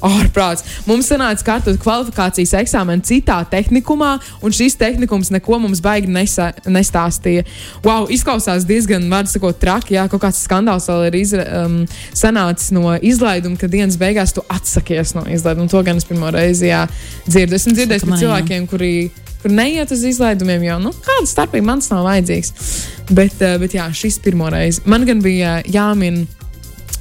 ārprāts, 0.01 0.65
mums 0.87 1.09
sanāca 1.11 1.45
kārtot 1.45 1.79
kvalifikācijas 1.81 2.53
eksāmenu 2.61 3.05
citā 3.07 3.37
tehnikumā, 3.51 4.13
un 4.43 4.55
šis 4.55 4.77
tehnikums 4.79 5.31
neko 5.35 5.59
mums 5.61 5.83
baigi 5.83 6.11
nesa, 6.11 6.51
nestāstīja. 6.65 7.45
Wow, 7.85 8.09
izklausās 8.13 8.65
diezgan, 8.69 9.07
var 9.11 9.29
sakot, 9.31 9.59
traki, 9.61 9.95
jā, 9.99 10.07
kaut 10.11 10.25
kāds 10.25 10.41
skandāls 10.47 10.89
vēl 10.91 11.07
ir 11.09 11.19
izra, 11.21 11.47
um, 11.61 11.81
sanācis 12.17 12.73
no 12.75 12.95
izlaiduma, 12.97 13.59
ka 13.61 13.69
dienas 13.71 13.99
beigās 14.01 14.35
tu 14.35 14.43
atsakies 14.51 15.15
no 15.17 15.27
izlaiduma. 15.29 15.69
To 15.71 15.83
gan 15.85 16.01
es 16.01 16.07
pirmo 16.09 16.31
reizi 16.33 16.71
jā, 16.71 16.85
dzirdu. 17.27 17.59
Esmu 17.59 17.77
dzirdējis 17.77 18.07
par 18.07 18.23
cilvēkiem, 18.23 18.67
kuri 18.71 18.93
kur 19.41 19.53
neiet 19.53 19.91
uz 19.91 20.03
izlaidumiem, 20.07 20.63
jo 20.67 20.77
nu, 20.87 20.93
kāda 21.05 21.29
starpība 21.29 21.71
man 21.71 21.83
nav 21.89 22.05
vajadzīgs. 22.07 22.53
Bet, 23.11 23.37
uh, 23.41 23.57
bet 23.61 23.75
jā, 23.77 23.87
šis 23.95 24.19
pirmo 24.23 24.49
reizi. 24.51 24.83
Man 24.89 25.05
gan 25.09 25.21
bija 25.23 25.59
jāmin 25.65 26.23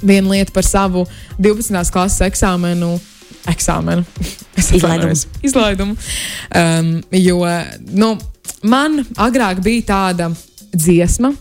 viena 0.03 0.33
lieta 0.33 0.53
par 0.53 0.67
savu 0.67 1.07
12. 1.39 1.93
klases 1.93 2.25
eksāmenu. 2.31 2.95
Eksāmenu. 3.51 4.05
Izlaidumu. 4.77 5.15
Izlaidumu. 5.43 5.97
Um, 6.57 6.91
jo 7.17 7.41
nu, 7.93 8.15
man 8.63 9.01
agrāk 9.17 9.63
bija 9.65 9.87
tāda 9.95 10.31
dziesma, 10.73 11.33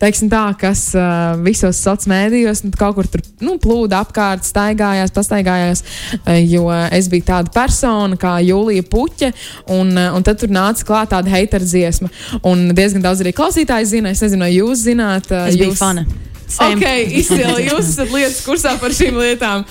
teiksim, 0.00 0.30
tā, 0.32 0.42
kas 0.60 0.86
uh, 0.96 1.36
visos 1.44 1.78
sociālos 1.80 2.08
mēdījos 2.10 2.64
nu, 2.64 2.72
kaut 2.78 2.96
kur 2.98 3.08
tur 3.10 3.24
nu, 3.44 3.56
plūda 3.62 4.00
apkārt, 4.04 4.46
staigājās, 4.48 5.12
pastaigājās. 5.16 5.84
Uh, 6.20 6.38
jo 6.40 6.66
es 6.90 7.10
biju 7.12 7.28
tāda 7.30 7.52
persona 7.54 8.18
kā 8.20 8.38
Jūlija 8.44 8.86
Puķa, 8.90 9.32
un, 9.76 9.92
uh, 9.96 10.10
un 10.16 10.26
tad 10.26 10.40
tur 10.42 10.52
nāca 10.54 10.86
klāt 10.88 11.12
tāda 11.14 11.32
heiteru 11.32 11.68
dziesma. 11.68 12.10
Un 12.46 12.70
diezgan 12.76 13.04
daudz 13.04 13.24
arī 13.24 13.34
klausītāji 13.36 13.92
zina, 13.96 14.14
es 14.14 14.24
nezinu, 14.24 14.46
vai 14.46 14.52
jūs 14.56 14.84
zināt. 14.88 15.30
Uh, 15.32 15.48
es 15.50 15.58
jūs... 15.58 15.64
biju 15.66 15.78
fana. 15.80 16.06
Same. 16.50 16.80
Ok, 16.80 17.14
izcili. 17.14 17.68
Jūs 17.68 17.92
esat 17.92 18.10
lietas 18.10 18.40
kursā 18.42 18.74
par 18.82 18.90
šīm 18.94 19.20
lietām. 19.20 19.62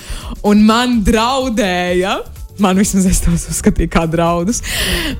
Un 0.48 0.62
man 0.64 1.02
draudēja 1.04 2.22
man 2.62 2.78
vismaz 2.80 3.06
es 3.08 3.22
tos 3.24 3.46
uzskatīju 3.52 3.90
kā 3.92 4.04
draudus. 4.10 4.60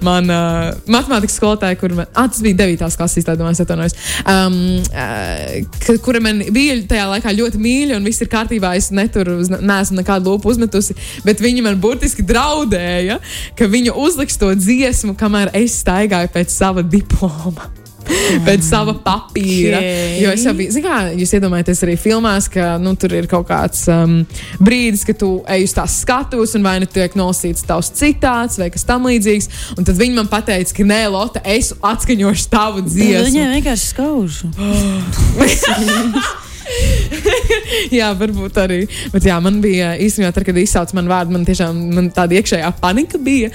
Man 0.05 0.31
uh, 0.33 0.71
matemātikas 0.91 1.39
skolotāja, 1.41 1.79
kur 1.81 1.95
man, 1.97 2.09
ah, 2.15 2.29
tas 2.31 2.43
bija 2.45 2.59
9. 2.63 2.85
klases 2.99 3.23
izlaidumā, 3.23 3.53
atvainojos, 3.55 3.97
um, 4.25 4.59
uh, 4.93 5.99
kura 6.05 6.23
man 6.25 6.45
bija 6.55 6.79
tajā 6.91 7.09
laikā 7.15 7.35
ļoti 7.37 7.61
mīļa 7.63 7.99
un 7.99 8.09
viss 8.09 8.23
ir 8.23 8.31
kārtībā. 8.33 8.75
Es 8.79 8.91
neturu, 8.95 9.41
neesmu 9.57 10.01
nekādu 10.01 10.35
lūpu 10.35 10.53
uzmetusi, 10.55 10.97
bet 11.27 11.43
viņa 11.43 11.67
man 11.67 11.81
burtiski 11.83 12.25
draudēja, 12.27 13.21
ka 13.59 13.71
viņa 13.71 13.97
uzliks 13.99 14.41
to 14.41 14.53
dziesmu, 14.55 15.17
kamēr 15.21 15.53
es 15.59 15.81
staigāju 15.83 16.33
pēc 16.37 16.55
sava 16.55 16.87
diploma 16.87 17.80
pēc 18.47 18.65
sava 18.67 18.95
papīra. 19.05 19.81
Okay. 19.81 20.19
Jo 20.25 20.35
es 20.35 20.45
jau 20.47 20.55
biju, 20.57 20.83
kā 20.85 20.99
jūs 21.19 21.35
iedomājaties, 21.39 21.85
arī 21.87 21.97
filmās, 22.01 22.49
ka 22.53 22.75
nu, 22.83 22.95
tur 23.01 23.15
ir 23.19 23.29
kaut 23.31 23.49
kāds 23.51 23.87
um, 23.93 24.21
brīdis, 24.63 25.05
kad 25.09 25.21
tu 25.21 25.33
ej 25.51 25.69
uz 25.69 25.77
tās 25.77 26.01
skatuves, 26.05 26.55
un 26.59 26.67
vai 26.67 26.77
nu 26.83 26.91
tiek 26.91 27.17
nolasīts 27.19 27.67
tavs 27.69 27.93
citāts 28.01 28.61
vai 28.61 28.71
kas 28.75 28.87
tamlīdzīgs. 28.89 29.51
Un 29.79 29.89
tad 29.89 29.99
viņi 30.01 30.19
man 30.19 30.31
teica, 30.31 30.77
ka 30.77 30.87
nē, 30.87 31.03
Lotte, 31.13 31.43
es 31.45 31.73
atskaņošu 31.79 32.53
tavu 32.53 32.85
dziesmu. 32.87 33.31
Viņai 33.31 33.49
vienkārši 33.57 33.91
skauž. 33.95 34.45
jā, 37.99 38.11
varbūt 38.19 38.59
arī. 38.63 38.81
Bet 39.15 39.27
jā, 39.29 39.37
man 39.43 39.61
bija 39.65 39.93
īstenībā, 40.01 40.33
tad, 40.35 40.47
kad 40.49 40.61
izsauca 40.61 40.97
manu 40.99 41.13
vārdu, 41.13 41.35
man 41.37 41.47
tiešām 41.49 41.83
man 41.97 42.11
tāda 42.15 42.39
iekšējā 42.39 42.71
panika 42.81 43.21
bija, 43.23 43.51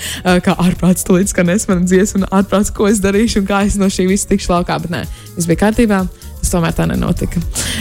kā 0.45 0.55
ārprāts 0.65 1.07
tulīt 1.07 1.31
skanēs 1.31 1.67
mana 1.71 1.85
dziesma, 1.87 2.23
un 2.23 2.29
ārprāts, 2.39 2.73
ko 2.75 2.89
es 2.91 3.01
darīšu, 3.03 3.43
un 3.43 3.49
kā 3.49 3.63
es 3.67 3.79
no 3.81 3.89
šī 3.91 4.09
visa 4.11 4.29
tikšu 4.31 4.53
laukā. 4.53 4.79
Bet 4.85 4.93
nē, 4.93 5.03
viss 5.35 5.49
bija 5.49 5.65
kārtībā. 5.67 6.05
Tas 6.45 6.51
tomēr 6.53 6.75
tā 6.77 6.85
nenotika. 6.85 7.39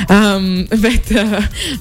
Um, 0.09 0.64
bet, 0.85 1.11
uh, 1.12 1.35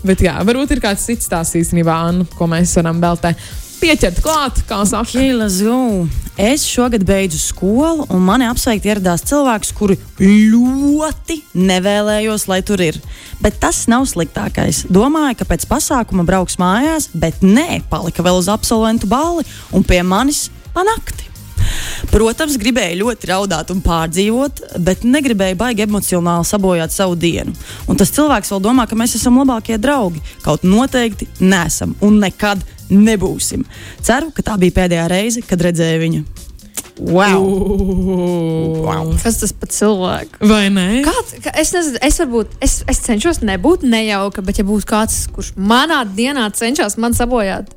bet 0.03 0.25
jā, 0.25 0.35
varbūt 0.43 0.75
ir 0.75 0.83
kāds 0.83 1.05
cits 1.07 1.29
stāsts 1.29 1.55
īstenībā, 1.61 1.95
Anna, 2.09 2.27
ko 2.35 2.49
mēs 2.51 2.75
varam 2.81 2.99
vēl 3.03 3.21
te 3.23 3.31
pieķert 3.79 4.19
klāt, 4.25 4.65
kā 4.67 4.83
saka. 4.89 5.07
Okay. 5.13 6.22
Es 6.37 6.65
šogad 6.67 7.03
beidzu 7.07 7.39
skolu, 7.39 8.07
un 8.09 8.23
mani 8.25 8.47
apsveikt 8.49 8.87
ieradās 8.87 9.25
cilvēks, 9.29 9.73
kuri 9.77 9.97
ļoti 10.19 11.39
nevēlējos, 11.57 12.47
lai 12.51 12.61
tur 12.65 12.83
ir. 12.83 12.99
Bet 13.43 13.59
tas 13.63 13.83
nav 13.91 14.07
sliktākais. 14.09 14.85
Domāju, 14.93 15.41
ka 15.41 15.49
pēc 15.49 15.67
pasākuma 15.69 16.25
brauks 16.27 16.59
mājās, 16.61 17.09
bet 17.13 17.43
nē, 17.43 17.83
palika 17.91 18.25
vēl 18.25 18.39
uz 18.41 18.49
absolventu 18.51 19.09
balli 19.11 19.45
un 19.75 19.85
pie 19.85 20.01
manis 20.05 20.47
pa 20.73 20.85
nakti. 20.87 21.32
Protams, 22.11 22.57
gribēju 22.61 23.01
ļoti 23.01 23.29
raudāt 23.31 23.71
un 23.73 23.81
pārdzīvot, 23.85 24.61
bet 24.83 25.05
negribēju 25.07 25.57
baigi 25.59 25.85
emocionāli 25.87 26.47
sabojāt 26.47 26.93
savu 26.93 27.17
dienu. 27.19 27.55
Un 27.89 27.99
tas 27.99 28.13
cilvēks 28.13 28.53
vēl 28.53 28.63
domā, 28.63 28.87
ka 28.89 28.97
mēs 28.99 29.17
esam 29.19 29.39
labākie 29.41 29.79
draugi. 29.81 30.21
Kaut 30.45 30.65
noteikti 30.67 31.29
nesam 31.41 31.95
un 32.03 32.21
nekad 32.23 32.63
nebūsim. 32.93 33.65
Ceru, 34.03 34.31
ka 34.35 34.45
tā 34.45 34.59
bija 34.61 34.83
pēdējā 34.83 35.09
reize, 35.11 35.45
kad 35.47 35.61
redzēju 35.63 36.01
viņu. 36.03 36.23
Wow! 36.99 37.45
wow. 38.85 39.07
Kas 39.23 39.39
tas 39.41 39.53
par 39.57 39.71
cilvēku? 39.73 40.37
Vai 40.45 40.67
ne? 40.69 41.01
Kāds, 41.05 41.33
kā, 41.41 41.53
es 41.57 41.73
nezinu, 41.73 41.97
es 42.05 42.19
varbūt 42.21 42.53
es, 42.63 42.75
es 42.89 43.01
cenšos 43.07 43.41
nebūt 43.41 43.85
nejauka, 43.87 44.43
bet 44.45 44.61
ja 44.61 44.67
būtu 44.67 44.87
kāds, 44.89 45.23
kurš 45.33 45.55
manā 45.57 46.03
dienā 46.05 46.45
cenšas 46.53 46.99
man 47.01 47.17
sabojāt 47.17 47.73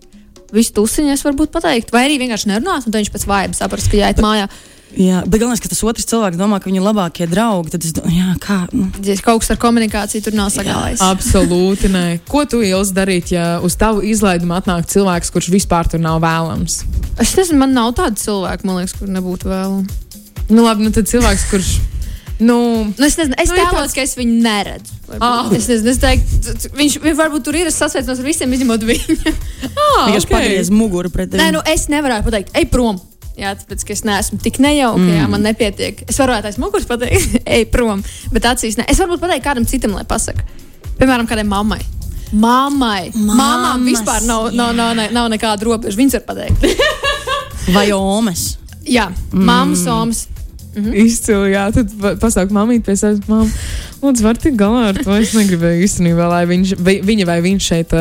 visu 0.56 0.74
tusiņu, 0.76 1.12
es 1.14 1.26
varbūt 1.26 1.52
pateikt, 1.54 1.92
vai 1.94 2.06
arī 2.06 2.20
vienkārši 2.22 2.50
nerunāt, 2.54 2.88
un 2.88 2.96
viņš 2.96 3.12
pēc 3.14 3.28
vājuma 3.28 3.58
saprast, 3.58 3.92
ka 3.92 4.00
jāiet 4.00 4.22
mājā. 4.24 4.48
Jā, 4.96 5.20
bet 5.26 5.42
galvenais, 5.42 5.60
ka 5.60 5.68
tas 5.68 5.82
otrs 5.84 6.06
cilvēks 6.08 6.38
domā, 6.38 6.60
ka 6.62 6.70
viņi 6.70 6.78
ir 6.78 6.84
labākie 6.86 7.26
draugi. 7.28 7.72
Tad 7.74 7.84
es 7.84 7.92
domāju, 7.96 8.36
kā. 8.40 8.58
Nu. 8.72 8.86
Ja 9.04 9.16
kaut 9.24 9.42
kas 9.42 9.50
ar 9.52 9.58
komunikāciju 9.60 10.24
tur 10.24 10.36
nav 10.38 10.52
sagājis. 10.54 11.02
Absolūti 11.04 11.90
nē. 11.92 12.04
Ko 12.30 12.46
tu 12.48 12.62
ielas 12.64 12.94
darīt, 12.96 13.34
ja 13.34 13.58
uz 13.66 13.76
tavu 13.76 14.04
izlaidumu 14.06 14.56
atnāk 14.56 14.86
cilvēks, 14.92 15.32
kurš 15.34 15.50
vispār 15.52 15.90
tur 15.90 16.00
nav 16.00 16.22
vēlams? 16.24 16.78
Es 17.20 17.34
nezinu, 17.36 17.60
man 17.64 17.76
nav 17.76 17.92
tādu 17.98 18.22
cilvēku, 18.22 18.68
man 18.68 18.80
liekas, 18.80 18.96
kur 18.96 19.10
nebūtu 19.10 19.50
vēlams. 19.50 20.00
Nu, 20.46 20.62
labi, 20.62 20.86
nu 20.86 20.94
tad 20.94 21.10
cilvēks, 21.10 21.50
kurš. 21.50 21.74
Nu, 22.38 22.84
nu, 22.84 23.04
es 23.06 23.16
nezinu, 23.16 23.34
es 23.40 23.48
nu, 23.48 23.56
tēlos, 23.56 23.78
tāds... 23.78 23.94
ka 23.96 24.02
es 24.04 24.12
viņu 24.18 24.34
neredzu. 24.44 24.96
Ah. 25.16 25.46
Es 25.56 25.68
nezinu, 25.70 25.88
es 25.94 26.00
teiktu, 26.02 26.70
viņš, 26.76 26.98
viņš 27.00 27.16
varbūt 27.16 27.46
tur 27.46 27.56
ir. 27.56 27.70
Es 27.70 27.78
sasveicinos 27.80 28.20
ar 28.20 28.28
visiem, 28.28 28.52
izņemot 28.52 28.84
viņu. 28.84 29.16
ah, 29.72 30.10
viņš 30.10 30.26
okay. 30.26 30.34
pagriez 30.34 30.72
muguru 30.74 31.12
pret 31.12 31.32
tevi. 31.32 31.40
Nē, 31.40 31.54
nu 31.56 31.64
es 31.72 31.86
nevaru 31.92 32.20
pateikt, 32.26 32.52
ej 32.58 32.68
prom. 32.72 33.00
Jā, 33.36 33.52
tāpēc, 33.56 33.82
ka 33.84 33.92
es 33.92 34.04
neesmu 34.08 34.38
tik 34.40 34.60
nejauka, 34.64 35.00
mm. 35.00 35.16
jā, 35.18 35.24
man 35.32 35.42
nepietiek. 35.44 36.04
Es 36.08 36.20
varu 36.20 36.36
aiz 36.36 36.60
muguras 36.60 36.88
pateikt, 36.88 37.40
ej 37.56 37.66
prom, 37.72 38.04
bet 38.32 38.48
acīs 38.52 38.76
ne. 38.80 38.86
Es 38.88 39.00
varbūt 39.00 39.20
pateiktu 39.24 39.48
kādam 39.48 39.68
citam, 39.68 39.96
lai 39.96 40.04
pasakā. 40.08 40.44
Piemēram, 41.00 41.28
kādai 41.28 41.44
mammai. 41.48 41.80
Mammai. 42.36 43.12
Māmām 43.16 43.84
vispār 43.86 44.24
nav, 44.28 44.50
nav, 44.56 44.72
nav, 44.76 44.94
nav, 44.98 45.12
nav 45.14 45.28
nekāda 45.32 45.68
robeža. 45.68 45.96
Viņas 46.00 46.18
var 46.18 46.24
pateikt. 46.32 46.64
Vai 47.76 47.90
omas? 47.96 48.56
Jā, 48.86 49.08
mm. 49.10 49.44
mammas, 49.46 49.84
omas. 49.90 50.26
Mm 50.76 50.84
-hmm. 50.84 51.04
Izcili, 51.06 51.50
jā, 51.54 51.72
tad 51.72 52.20
pasaka, 52.20 52.52
mamīt, 52.52 52.84
pie 52.84 52.96
sevis, 52.96 53.20
mamma, 53.28 53.50
lūdzu, 54.06 54.24
var 54.26 54.40
tikt 54.40 54.58
galā 54.60 54.90
ar 54.92 55.00
to. 55.00 55.12
Es 55.18 55.34
negribēju 55.36 55.84
īstenībā, 55.86 56.28
lai 56.30 56.44
viņš, 56.50 56.76
vai, 56.86 56.96
viņa 57.04 57.28
vai 57.28 57.38
viņš 57.44 57.68
šeit, 57.72 57.94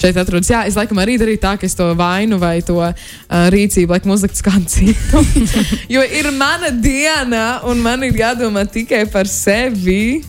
šeit 0.00 0.20
atrodas. 0.20 0.50
Jā, 0.52 0.64
es 0.68 0.78
laikam 0.78 1.00
arī 1.02 1.18
darīju 1.20 1.42
tā, 1.44 1.54
ka 1.60 1.68
es 1.68 1.76
to 1.78 1.90
vainu 1.98 2.40
vai 2.42 2.58
to 2.66 2.78
uh, 2.80 2.94
rīcību 3.54 3.96
laikam 3.96 4.16
uzlikt 4.16 4.42
kādu 4.46 4.66
citu. 4.70 5.24
jo 5.94 6.04
ir 6.04 6.30
mana 6.36 6.72
diena, 6.74 7.60
un 7.68 7.82
man 7.84 8.08
ir 8.08 8.16
jādomā 8.24 8.66
tikai 8.70 9.04
par 9.12 9.30
sevi. 9.30 10.20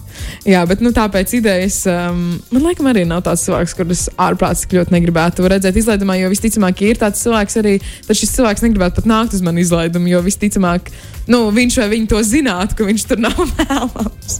Jā, 0.47 0.63
bet 0.65 0.81
nu, 0.81 0.89
tāpēc 0.95 1.35
idejas 1.37 1.83
um, 1.89 2.21
man 2.53 2.65
laikam 2.65 2.89
arī 2.89 3.03
nav 3.07 3.21
tāds 3.25 3.43
cilvēks, 3.45 3.75
kurus 3.77 4.07
ārprātīgi 4.21 4.79
ļoti 4.79 4.95
negribētu 4.95 5.45
redzēt 5.51 5.77
izlaidumā, 5.77 6.17
jo 6.17 6.31
visticamāk, 6.33 6.81
ir 6.87 7.01
tāds 7.01 7.21
cilvēks 7.21 7.59
arī, 7.61 7.75
tad 8.07 8.17
šis 8.17 8.33
cilvēks 8.37 8.65
negribētu 8.65 8.97
pat 8.99 9.09
nākt 9.11 9.37
uz 9.37 9.43
mani 9.45 9.61
izlaidumu, 9.61 10.09
jo 10.09 10.21
visticamāk, 10.25 10.89
nu, 11.31 11.43
viņš 11.53 11.77
vai 11.83 11.87
viņi 11.93 12.09
to 12.09 12.21
zinātu, 12.25 12.77
ka 12.79 12.89
viņš 12.89 13.05
tur 13.11 13.21
nav 13.21 13.37
vēlams. 13.59 14.39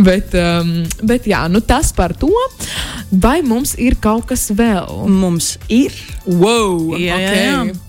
bet, 0.00 0.15
um, 0.38 0.72
bet 1.06 1.26
jā, 1.28 1.42
nu, 1.52 1.60
tas 1.64 1.92
par 1.96 2.14
to. 2.18 2.30
Vai 3.10 3.40
mums 3.46 3.76
ir 3.78 3.98
kaut 4.02 4.26
kas 4.30 4.48
vēl? 4.56 5.04
Mums 5.10 5.56
ir. 5.72 5.94
Wow! 6.26 6.96
Jā, 6.98 7.18
okay. 7.18 7.42
jā, 7.42 7.58
jā. 7.70 7.85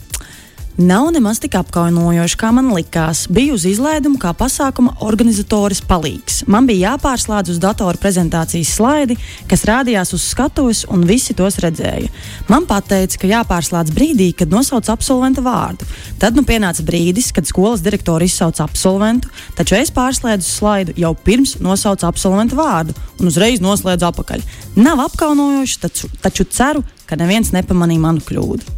Nav 0.78 1.08
nemaz 1.10 1.40
tik 1.42 1.56
apkaunojoši, 1.58 2.36
kā 2.38 2.52
man 2.54 2.68
likās. 2.70 3.24
Biju 3.34 3.56
uz 3.58 3.63
izlaidumu 3.66 4.20
kā 4.22 4.30
pasākuma 4.38 4.92
organizatoris 5.02 5.82
palīgs. 5.82 6.44
Man 6.46 6.68
bija 6.70 6.92
jāpārslēdz 6.92 7.56
uz 7.56 7.58
datora 7.63 7.98
prezentācijas 7.98 8.76
slaidi, 8.78 9.18
kas 9.50 9.66
rādījās 9.66 10.13
uz 10.13 10.28
skatuves, 10.30 10.84
un 10.94 11.08
visi 11.10 11.34
tos 11.34 11.58
redzēja. 11.66 12.12
Man 12.46 12.70
teica, 12.70 13.18
ka 13.18 13.32
jāpārslēdz 13.34 13.96
brīdī, 13.98 14.30
kad 14.38 14.54
nosauc 14.54 14.86
absolventa 14.94 15.42
vārdu. 15.42 15.90
Tad 16.22 16.38
nu 16.38 16.46
pienāca 16.46 16.86
brīdis, 16.86 17.34
kad 17.34 17.50
skolas 17.50 17.82
direktori 17.82 18.30
izsauca 18.30 18.68
absolventu, 18.70 19.34
taču 19.58 19.82
es 19.82 19.90
pārslēdzu 19.90 20.46
slaidu 20.46 20.94
jau 20.94 21.16
pirms 21.18 21.58
nosauca 21.58 22.06
absolventa 22.06 22.54
vārdu 22.54 22.94
un 23.18 23.34
uzreiz 23.34 23.66
noslēdzu 23.66 24.13
apakaļ. 24.13 24.46
Nav 24.78 25.08
apkaunojoši, 25.10 25.86
taču, 25.88 26.16
taču 26.22 26.46
ceru, 26.46 26.86
ka 27.10 27.18
neviens 27.18 27.50
nepamanīja 27.50 28.06
manu 28.12 28.30
kļūdu. 28.30 28.78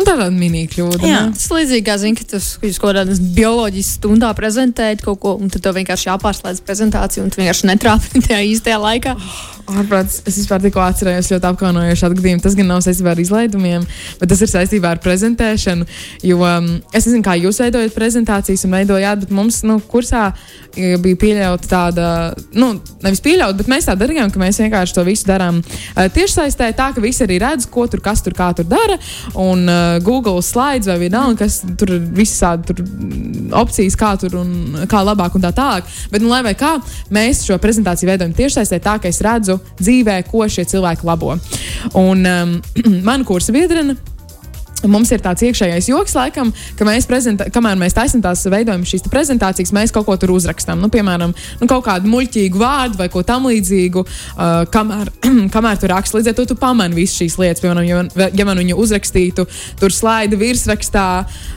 Nu, 0.00 0.06
tā 0.08 0.14
tāda 0.16 0.30
mini-kļūda. 0.32 1.04
Jā, 1.04 1.18
ne? 1.28 1.36
tas 1.36 1.50
līdzīgi 1.52 1.84
kā 1.84 1.98
zini, 2.00 2.16
ka 2.16 2.24
tu 2.30 2.38
jūs 2.40 2.78
kaut 2.80 2.94
kādā 2.94 3.18
bioloģijas 3.36 3.90
stundā 3.98 4.30
prezentējat 4.38 5.02
kaut 5.04 5.20
ko, 5.20 5.34
un 5.36 5.52
tad 5.52 5.66
tev 5.66 5.76
vienkārši 5.76 6.08
jāpārslēdz 6.08 6.62
prezentācija, 6.64 7.24
un 7.26 7.28
tu 7.28 7.42
vienkārši 7.42 7.68
netrāpi 7.68 8.22
tajā 8.24 8.40
īstajā 8.48 8.78
laikā. 8.80 9.12
Ārprāts, 9.70 10.20
es 10.26 10.38
vispār 10.40 10.62
tikko 10.64 10.82
atcerējos 10.82 11.28
ļoti 11.30 11.46
apkaunojošu 11.50 12.06
atgadījumu. 12.08 12.42
Tas 12.42 12.56
gan 12.58 12.68
nav 12.70 12.80
saistībā 12.84 13.12
ar 13.12 13.20
izlaidumiem, 13.22 13.84
bet 14.18 14.32
tas 14.32 14.42
ir 14.42 14.50
saistībā 14.50 14.94
ar 14.94 15.02
prezentēšanu. 15.04 15.86
Jo 16.26 16.40
um, 16.42 16.70
es 16.90 17.06
nezinu, 17.06 17.22
kā 17.26 17.36
jūs 17.38 17.60
veidojat 17.62 17.94
prezentācijas 17.94 18.66
un 18.66 18.74
veidojāt, 18.74 19.22
bet 19.24 19.34
mums 19.34 19.60
nu, 19.68 19.78
kursā 19.90 20.30
bija 20.74 21.18
pieļauta 21.18 21.70
tāda, 21.70 22.08
nu, 22.54 22.72
nevis 23.04 23.22
pieļaut, 23.24 23.58
bet 23.58 23.70
mēs 23.70 23.88
tā 23.88 23.96
darījām, 23.98 24.30
ka 24.30 24.42
mēs 24.42 24.60
vienkārši 24.62 24.96
to 24.96 25.04
visu 25.06 25.28
darām 25.28 25.60
uh, 25.62 26.04
tiešsaistē, 26.14 26.72
tā 26.78 26.90
ka 26.94 27.04
visi 27.04 27.24
arī 27.26 27.40
redz, 27.42 27.68
ko 27.70 27.86
tur 27.90 28.02
kas 28.04 28.24
tur 28.26 28.34
kā 28.38 28.50
tur 28.56 28.66
dara. 28.70 28.98
Un 29.38 29.66
uh, 29.66 29.98
Google 30.02 30.42
slides 30.46 30.90
vai 30.90 30.98
vienalga, 31.04 31.44
kas 31.44 31.60
tur 31.78 31.94
ir 31.94 32.06
visādi 32.16 32.70
tur 32.72 32.82
opcijas, 33.60 33.98
kā 33.98 34.14
tur 34.20 34.40
un 34.40 34.84
kā 34.90 35.04
labāk 35.06 35.38
un 35.38 35.46
tā 35.46 35.54
tālāk. 35.54 35.90
Bet, 36.10 36.22
nu, 36.22 36.30
lai 36.32 36.42
vai 36.46 36.56
kā, 36.58 36.76
mēs 37.14 37.44
šo 37.46 37.58
prezentāciju 37.62 38.10
veidojam 38.10 38.34
tiešsaistē 38.36 38.80
tā, 38.82 38.98
ka 39.02 39.10
es 39.10 39.22
redzu 39.24 39.59
dzīvē, 39.80 40.20
ko 40.30 40.46
šie 40.48 40.66
cilvēki 40.68 41.08
labo. 41.08 41.36
Un 41.98 42.24
um, 42.26 42.56
man 43.08 43.26
kursa 43.28 43.54
biedrene. 43.56 43.98
Mums 44.88 45.10
ir 45.12 45.20
tāds 45.20 45.44
iekšējais 45.44 45.90
joks, 45.90 46.14
laikam, 46.16 46.54
ka 46.78 46.86
mēs, 46.88 47.04
kamēr 47.52 47.76
mēs 47.76 47.92
taisnām 47.92 48.22
tās 48.24 48.46
veidojam 48.48 48.86
šīs 48.88 49.04
prezentācijas, 49.12 49.74
mēs 49.76 49.92
kaut 49.92 50.06
ko 50.08 50.16
tur 50.16 50.32
uzrakstām. 50.32 50.80
Nu, 50.80 50.88
piemēram, 50.92 51.34
nu, 51.60 51.68
kaut 51.68 51.84
kādu 51.84 52.08
muļķīgu 52.08 52.60
vārdu 52.60 52.96
vai 52.96 53.10
ko 53.12 53.20
tamlīdzīgu, 53.28 54.04
uh, 54.06 54.62
kamēr, 54.72 55.12
kamēr 55.54 55.82
tu 55.82 55.90
raksti. 55.92 56.16
Līdz 56.16 56.32
ar 56.32 56.38
to 56.38 56.48
tu 56.48 56.56
pamani 56.60 56.96
visas 56.96 57.20
šīs 57.20 57.36
lietas. 57.42 57.60
Piemēram, 57.60 57.84
ja, 57.90 58.30
ja 58.32 58.48
man 58.48 58.62
viņu 58.62 58.80
uzrakstītu 58.80 59.44
tur 59.82 59.92
slaida 59.92 60.40
virsrakstā. 60.40 61.06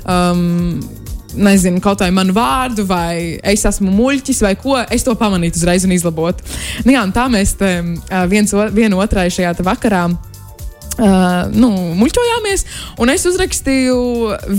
Um, 0.03 0.83
nezinu, 1.36 1.82
kaut 1.84 2.04
vai 2.04 2.12
manu 2.15 2.36
vārdu, 2.36 2.86
vai 2.89 3.39
es 3.54 3.65
esmu 3.69 3.91
muļķis, 3.93 4.43
vai 4.46 4.54
ko, 4.60 4.78
es 4.93 5.06
to 5.06 5.15
pamanītu 5.19 5.62
uzreiz 5.62 5.88
un 5.88 5.96
izlabotu. 5.96 6.46
Nu, 6.86 6.93
jā, 6.96 7.04
un 7.06 7.13
tā 7.15 7.28
mēs 7.32 7.56
te, 7.60 7.74
viens, 8.32 8.54
vienu 8.76 9.02
otrai 9.04 9.30
šajā 9.34 9.56
vakarā 9.63 10.08
Uh, 10.93 11.48
nu, 11.58 11.72
muļķojāmies, 11.98 12.63
un 13.02 13.10
es 13.10 13.24
uzrakstīju 13.26 13.96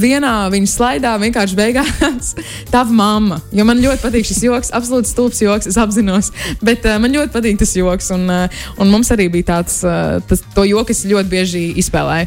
vienā 0.03 0.33
viņa 0.51 0.67
slaidā, 0.67 1.13
vienkārši 1.23 1.55
beigās, 1.55 2.33
tava 2.75 2.91
mamma. 2.91 3.39
Jo 3.55 3.63
man 3.69 3.79
ļoti 3.79 4.03
patīk 4.03 4.27
šis 4.27 4.41
joks, 4.43 4.73
absolūti 4.75 5.13
stulbs 5.13 5.39
joks, 5.45 5.69
es 5.71 5.79
apzinos, 5.79 6.33
bet 6.59 6.83
uh, 6.89 6.97
man 6.99 7.15
ļoti 7.15 7.31
patīk 7.37 7.61
tas 7.61 7.77
joks, 7.79 8.11
un, 8.17 8.27
uh, 8.27 8.65
un 8.83 8.91
mums 8.91 9.13
arī 9.15 9.29
bija 9.31 9.53
tāds, 9.53 9.77
uh, 9.87 10.19
tas, 10.27 10.43
to 10.57 10.65
joku 10.67 10.91
es 10.91 11.05
ļoti 11.07 11.31
bieži 11.37 11.63
izspēlēju. 11.85 12.27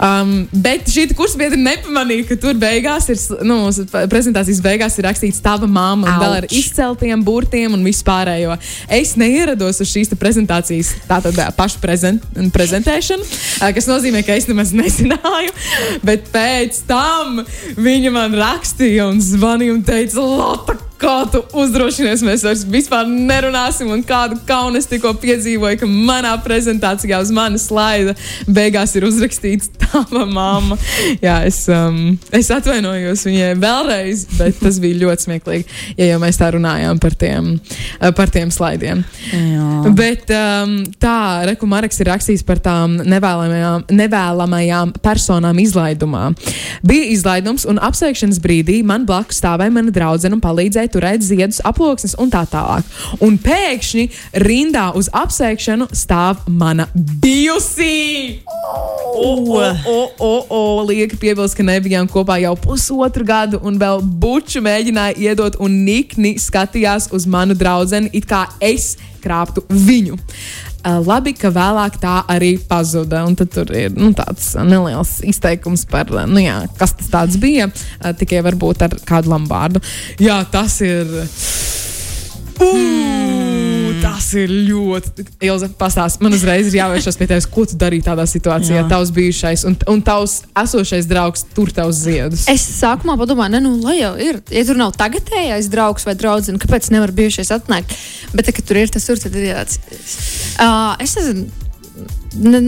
Um, 0.00 0.32
bet 0.64 0.88
šī 0.88 1.10
kursa 1.12 1.42
biedra 1.42 1.60
nepamanīja, 1.60 2.30
ka 2.30 2.40
tur 2.40 2.56
beigās 2.56 3.10
ir, 3.12 3.20
nu, 3.44 3.60
prezentācijas 4.08 4.64
beigās 4.64 4.96
ir 4.96 5.08
rakstīts 5.10 5.44
tava 5.44 5.68
mamma, 5.68 6.08
un 6.08 6.14
Auč. 6.14 6.24
vēl 6.24 6.38
ar 6.38 6.48
izceltiem 6.48 7.28
burtiem 7.28 7.76
un 7.76 7.84
vispārējo. 7.84 8.56
Es 8.88 9.12
neierados 9.20 9.84
uz 9.84 9.92
šīs 9.92 10.16
prezentācijas, 10.16 10.96
tātad 11.04 11.36
pašu 11.60 11.84
prezent, 11.84 12.24
prezentēšanu, 12.56 13.31
kas 13.74 13.88
nozīmē, 13.90 14.24
ka 14.26 14.36
es 14.38 14.48
nemaz 14.50 14.72
nezināju. 14.76 15.52
Bet 16.06 16.30
pēc 16.34 16.82
tam 16.88 17.42
viņa 17.78 18.14
man 18.14 18.38
rakstīja 18.38 19.10
un 19.10 19.20
zvanīja 19.22 19.76
un 19.76 19.84
teica, 19.86 20.22
Lota, 20.22 20.78
kā 21.02 21.16
tu 21.32 21.42
uzdrošinies, 21.62 22.22
mēs 22.26 22.44
vairs 22.46 22.64
vispār 22.68 23.08
nerunāsim. 23.10 23.90
Un 23.92 24.04
kādu 24.06 24.38
kaunu 24.48 24.78
es 24.80 24.88
tikko 24.90 25.14
piedzīvoju, 25.22 25.80
ka 25.82 25.88
manā 25.90 26.32
prezentācijā 26.44 27.18
uz 27.22 27.32
manas 27.34 27.66
slaida 27.70 28.14
beigās 28.46 28.94
ir 28.98 29.06
uzrakstīts 29.08 29.72
tava 29.82 30.24
mamma. 30.28 30.78
Jā, 31.22 31.40
es, 31.48 31.64
um, 31.72 32.14
es 32.34 32.50
atvainojos 32.54 33.26
viņai 33.28 33.52
vēlreiz, 33.62 34.26
bet 34.38 34.60
tas 34.62 34.78
bija 34.82 35.00
ļoti 35.02 35.26
smieklīgi, 35.26 35.80
ja 35.98 36.12
jau 36.12 36.20
mēs 36.22 36.40
tā 36.40 36.52
runājām 36.54 37.00
par 37.02 37.16
tiem, 37.18 37.54
uh, 37.58 38.10
par 38.16 38.32
tiem 38.32 38.52
slaidiem. 38.54 39.02
Jā. 39.32 39.94
Bet 39.98 40.30
um, 40.36 40.78
tā, 41.02 41.16
Reku 41.48 41.68
Marks 41.70 42.00
ir 42.02 42.10
rakstījis 42.12 42.46
par 42.46 42.62
tām 42.62 42.98
nevēlamajām, 43.00 43.88
nevēlamajām 43.92 44.94
personām 45.02 45.58
izlaidumā. 45.62 46.30
Bija 46.86 47.10
izlaidums, 47.12 47.66
un 47.68 47.80
apsveikšanas 47.82 48.40
brīdī 48.42 48.80
man 48.86 49.06
blakus 49.08 49.40
stāvēja 49.42 49.74
mana 49.74 49.92
draudzene 49.94 50.38
un 50.38 50.44
palīdzēja 50.44 50.91
turēt 50.92 51.24
ziedus, 51.24 51.60
aploksnes 51.66 52.16
un 52.22 52.32
tā 52.32 52.44
tālāk. 52.50 52.86
Un 53.24 53.38
pēkšņi 53.42 54.08
rindā 54.44 54.90
uz 54.98 55.10
apsveikšanu 55.12 55.88
stāv 55.96 56.44
mana 56.46 56.88
bijusī. 56.94 58.42
O, 59.12 59.32
o, 59.52 59.98
o, 60.18 60.32
o, 60.48 60.60
lieka 60.88 61.18
piebilst, 61.20 61.56
ka 61.58 61.66
nebijām 61.66 62.08
kopā 62.10 62.38
jau 62.42 62.54
pusotru 62.60 63.26
gadu, 63.28 63.60
un 63.66 63.76
vēl 63.80 64.00
buču 64.22 64.62
mēģināja 64.64 65.18
iedot, 65.20 65.58
un 65.62 65.82
nikni 65.86 66.36
skatījās 66.40 67.10
uz 67.12 67.28
manu 67.28 67.56
draugu, 67.58 68.06
it 68.12 68.28
kā 68.28 68.46
es 68.62 68.94
krāptu 69.22 69.64
viņu. 69.68 70.18
Uh, 70.82 70.98
labi, 71.06 71.30
ka 71.38 71.52
vēlāk 71.54 72.00
tā 72.02 72.16
arī 72.32 72.56
pazuda. 72.68 73.22
Un 73.28 73.36
tad 73.38 73.54
ir 73.70 73.94
nu, 73.94 74.10
tāds 74.18 74.52
neliels 74.58 75.20
izteikums 75.26 75.86
par, 75.90 76.10
uh, 76.10 76.26
nu, 76.26 76.42
jā, 76.42 76.58
kas 76.80 76.96
tas 77.06 77.38
bija. 77.38 77.70
Tikai 78.18 78.42
varbūt 78.48 78.82
ar 78.88 78.98
kādu 79.06 79.30
lambārdu. 79.34 79.84
Jā, 80.22 80.42
tas 80.50 80.80
ir. 80.82 81.06
Uh, 82.58 83.41
tas 84.02 84.28
ir 84.38 84.52
ļoti. 84.68 85.26
Ilza, 85.46 85.68
pastāst, 85.78 86.20
man 86.24 86.34
uzreiz 86.36 86.68
ir 86.70 86.80
jāvēršas 86.80 87.18
pie 87.20 87.28
tevis, 87.30 87.48
ko 87.50 87.64
tu 87.68 87.78
darīji 87.80 88.06
tādā 88.06 88.26
situācijā. 88.28 88.82
Jā. 88.82 88.86
Tavs 88.90 89.12
bijušais 89.14 89.64
un, 89.68 89.78
un 89.92 90.02
tavs 90.04 90.40
esošais 90.64 91.08
draugs 91.10 91.46
tur 91.56 91.72
tavs 91.74 92.02
ziedus. 92.04 92.46
Es 92.52 92.64
sākumā 92.80 93.16
padomāju, 93.20 93.56
ne, 93.56 93.62
nu, 93.64 93.74
lai 93.84 93.98
jau 94.00 94.12
ir. 94.20 94.42
Ja 94.52 94.66
tur 94.68 94.80
nav 94.80 94.94
tagadējais 94.98 95.70
draugs 95.72 96.06
vai 96.08 96.16
draugs, 96.18 96.52
kāpēc 96.62 96.92
nevar 96.94 97.14
bijušais 97.16 97.52
atnākt? 97.54 97.96
Bet, 98.32 98.48
tā, 98.48 98.56
kad 98.56 98.68
tur 98.68 98.82
ir 98.82 98.92
tas 98.92 99.08
tur, 99.08 99.20
tad 99.20 99.36
ir 99.38 99.52
tāds. 99.54 99.80
Uh, 100.60 100.94
es 101.02 101.16
nezinu, 101.18 101.46
ne, 101.46 101.71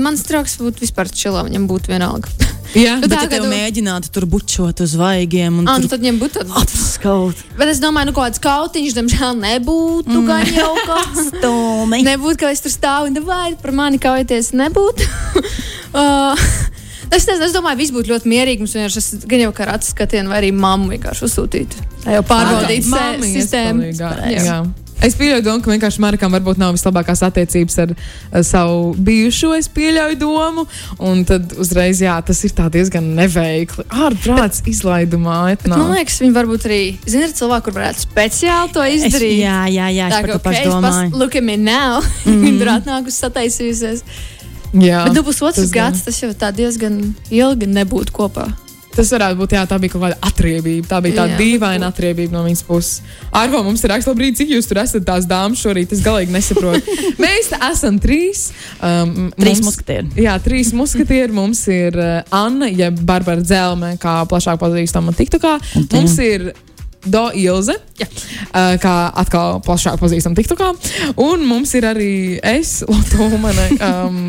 mans 0.04 0.24
draugs 0.28 0.58
būtu 0.60 0.84
vispār 0.84 1.08
čilā, 1.08 1.44
viņam 1.46 1.68
būtu 1.70 1.92
vienalga. 1.94 2.28
Jā, 2.74 2.96
Nu, 2.98 3.06
Bet, 3.06 3.12
tā, 3.14 3.26
tev 3.30 3.44
tu- 3.44 3.50
mēģinātu 3.52 4.10
tur 4.10 4.24
bučot 4.26 4.80
uz 4.82 4.96
vaigiem 4.98 5.60
un 5.60 5.68
nu, 5.68 5.74
tur 5.84 5.92
tad 5.92 6.02
viņam 6.02 6.16
būtu 6.18 6.40
tāds. 6.40 6.54
apskaut. 6.58 7.42
Bet 7.58 7.70
es 7.70 7.78
domāju, 7.78 8.10
nu, 8.10 8.14
kāds 8.16 8.42
kautiņš, 8.42 8.96
diemžēl, 8.98 9.36
nebūtu 9.38 10.10
mm. 10.10 10.26
gan 10.26 10.50
jau 10.50 10.72
kas. 10.88 11.20
Stumi. 11.30 12.02
Nebūtu, 12.08 12.40
ka 12.42 12.50
es 12.50 12.64
tur 12.64 12.74
stāvu 12.74 13.12
un 13.12 13.20
vai 13.28 13.54
par 13.62 13.70
mani 13.78 14.00
kaujoties, 14.02 14.50
nebūtu. 14.58 15.06
uh, 16.02 16.46
es, 17.14 17.22
nezinu, 17.28 17.46
es 17.46 17.54
domāju, 17.54 17.78
viss 17.84 17.94
būtu 17.94 18.10
ļoti 18.10 18.32
mierīgi. 18.32 18.64
Mums 18.64 18.74
vienkārši 18.74 19.02
es 19.04 19.10
gan 19.30 19.44
jau 19.46 19.52
kā 19.54 19.68
ar 19.68 19.76
atskatienu, 19.78 20.32
vai 20.34 20.42
arī 20.42 20.50
mammu 20.56 20.96
vienkārši 20.96 21.28
uzsūtītu. 21.28 21.84
Lai 22.08 22.18
jau 22.18 22.24
pārbaudītu 22.26 22.90
sistēmu. 23.36 23.86
iespējīgā, 23.92 24.16
Jā. 24.34 24.64
Es 25.04 25.14
pieļauju 25.18 25.44
domu, 25.44 25.60
ka 25.64 25.70
vienkārši 25.72 26.00
Markam 26.00 26.32
varbūt 26.32 26.58
nav 26.60 26.72
vislabākās 26.76 27.20
attiecības 27.26 27.76
ar, 27.84 27.94
ar 28.32 28.44
savu 28.46 28.94
bijušo. 29.04 29.52
Es 29.58 29.68
pieļauju 29.68 30.16
domu, 30.20 30.64
un 30.98 31.24
tad 31.28 31.52
uzreiz, 31.60 32.00
jā, 32.04 32.14
tas 32.24 32.40
ir 32.48 32.54
tā 32.56 32.70
diezgan 32.72 33.10
neveikli. 33.18 33.84
Ārprāts 33.92 34.62
izlaidumā. 34.70 35.52
et 35.52 35.66
Man 35.68 35.92
liekas, 35.92 36.20
viņi 36.24 36.34
varbūt 36.36 36.66
arī, 36.70 36.80
zina, 37.06 37.28
ir 37.28 37.36
cilvēki, 37.36 37.66
kur 37.68 37.76
varētu 37.80 38.06
speciāli 38.06 38.72
to 38.72 38.82
Es, 38.84 39.04
izdarīt. 39.04 39.38
jā, 39.44 39.58
jā, 39.68 39.88
jā, 39.92 40.08
es 40.08 40.14
Tā 40.14 40.20
par 40.22 40.30
kā 40.30 40.40
okay, 40.40 40.66
domāju. 40.66 41.08
Mhm. 41.10 41.18
look 41.20 41.36
at 41.36 41.42
me 41.44 41.56
now. 41.56 42.00
Viņi 42.24 42.58
tur 42.58 42.72
atnākusi 42.78 43.20
sataisījusies. 43.26 44.04
Jā, 44.74 45.04
Bet 45.06 45.14
nu, 45.14 45.22
pusotrs 45.22 45.70
gads 45.70 46.02
tas 46.02 46.16
jau 46.18 46.32
tā 46.34 46.48
diezgan 46.50 47.14
ilgi 47.30 47.68
nebūtu 47.70 48.10
kopā. 48.16 48.48
Tas 48.94 49.10
varētu 49.10 49.38
būt, 49.40 49.54
jā, 49.56 49.62
tā 49.66 49.78
bija 49.82 49.92
kaut 49.94 50.04
kāda 50.04 50.18
atriebība. 50.28 50.86
Tā 50.90 51.00
bija 51.04 51.18
tāda 51.22 51.34
Jā. 51.34 51.38
dīvaina 51.40 51.88
atriebība 51.90 52.36
no 52.36 52.44
viņas 52.46 52.62
puses. 52.66 53.00
Arvo, 53.34 53.62
mums 53.66 53.82
ir 53.84 53.90
rakstīts, 53.90 54.18
brīdī, 54.18 54.36
cik 54.42 54.52
jūs 54.54 54.68
tur 54.70 54.80
esat 54.84 55.06
tās 55.08 55.26
dāmas 55.30 55.62
šorīt. 55.64 55.94
Es 55.96 56.02
galīgi 56.04 56.34
nesaprotu. 56.34 56.94
Mēs 57.24 57.50
esam 57.58 57.98
trīs. 58.02 58.46
Um, 58.78 59.32
Trīs 59.38 59.62
muskatieri. 59.66 60.12
Jā, 60.22 60.36
trīs 60.44 60.70
muskatieri. 60.76 61.34
Mums 61.34 61.64
ir 61.72 61.98
uh, 61.98 62.20
Anna, 62.34 62.70
jeb 62.70 63.02
Barbara 63.06 63.42
Dzelme, 63.42 63.96
kā 64.02 64.20
plašāk 64.30 64.62
pazīstama 64.62 65.14
TikTokā. 65.18 65.58
Mums 65.94 66.16
ir 66.22 66.52
Do 67.04 67.26
Ilze, 67.36 67.74
Jā. 68.00 68.06
uh, 68.08 68.78
kā 68.80 68.94
atkal 69.20 69.58
plašāk 69.66 69.98
pazīstama 70.00 70.38
TikTokā. 70.38 70.70
Un 71.20 71.44
mums 71.44 71.74
ir 71.76 71.84
arī 71.90 72.14
es, 72.40 72.78
Lotte 72.88 73.20
Umane. 73.26 73.66
Um, 73.76 74.20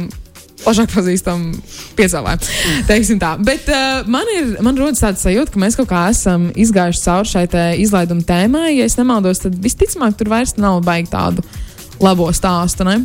plašāk 0.65 0.91
pazīstama 0.93 1.54
piecēlāja. 1.97 2.39
Teiksim 2.89 3.19
tā. 3.21 3.36
Bet 3.45 3.69
uh, 3.71 4.06
man 4.12 4.30
ir, 4.36 4.56
man 4.65 4.80
rodas 4.80 5.04
tāds 5.04 5.25
sajūta, 5.25 5.54
ka 5.54 5.62
mēs 5.62 5.78
kaut 5.80 5.89
kā 5.91 6.08
esam 6.13 6.49
izgājuši 6.51 7.04
cauri 7.06 7.32
šai 7.34 7.45
izlaiduma 7.84 8.25
tēmai. 8.28 8.71
Ja 8.80 8.89
es 8.89 8.97
nemaldos, 8.99 9.43
tad 9.45 9.56
visticamāk 9.62 10.17
tur 10.19 10.34
vairs 10.34 10.58
nav 10.58 10.82
baigi 10.86 11.13
tādu 11.13 11.45
labo 12.04 12.28
stāstu. 12.36 12.88
Ne? 12.88 12.99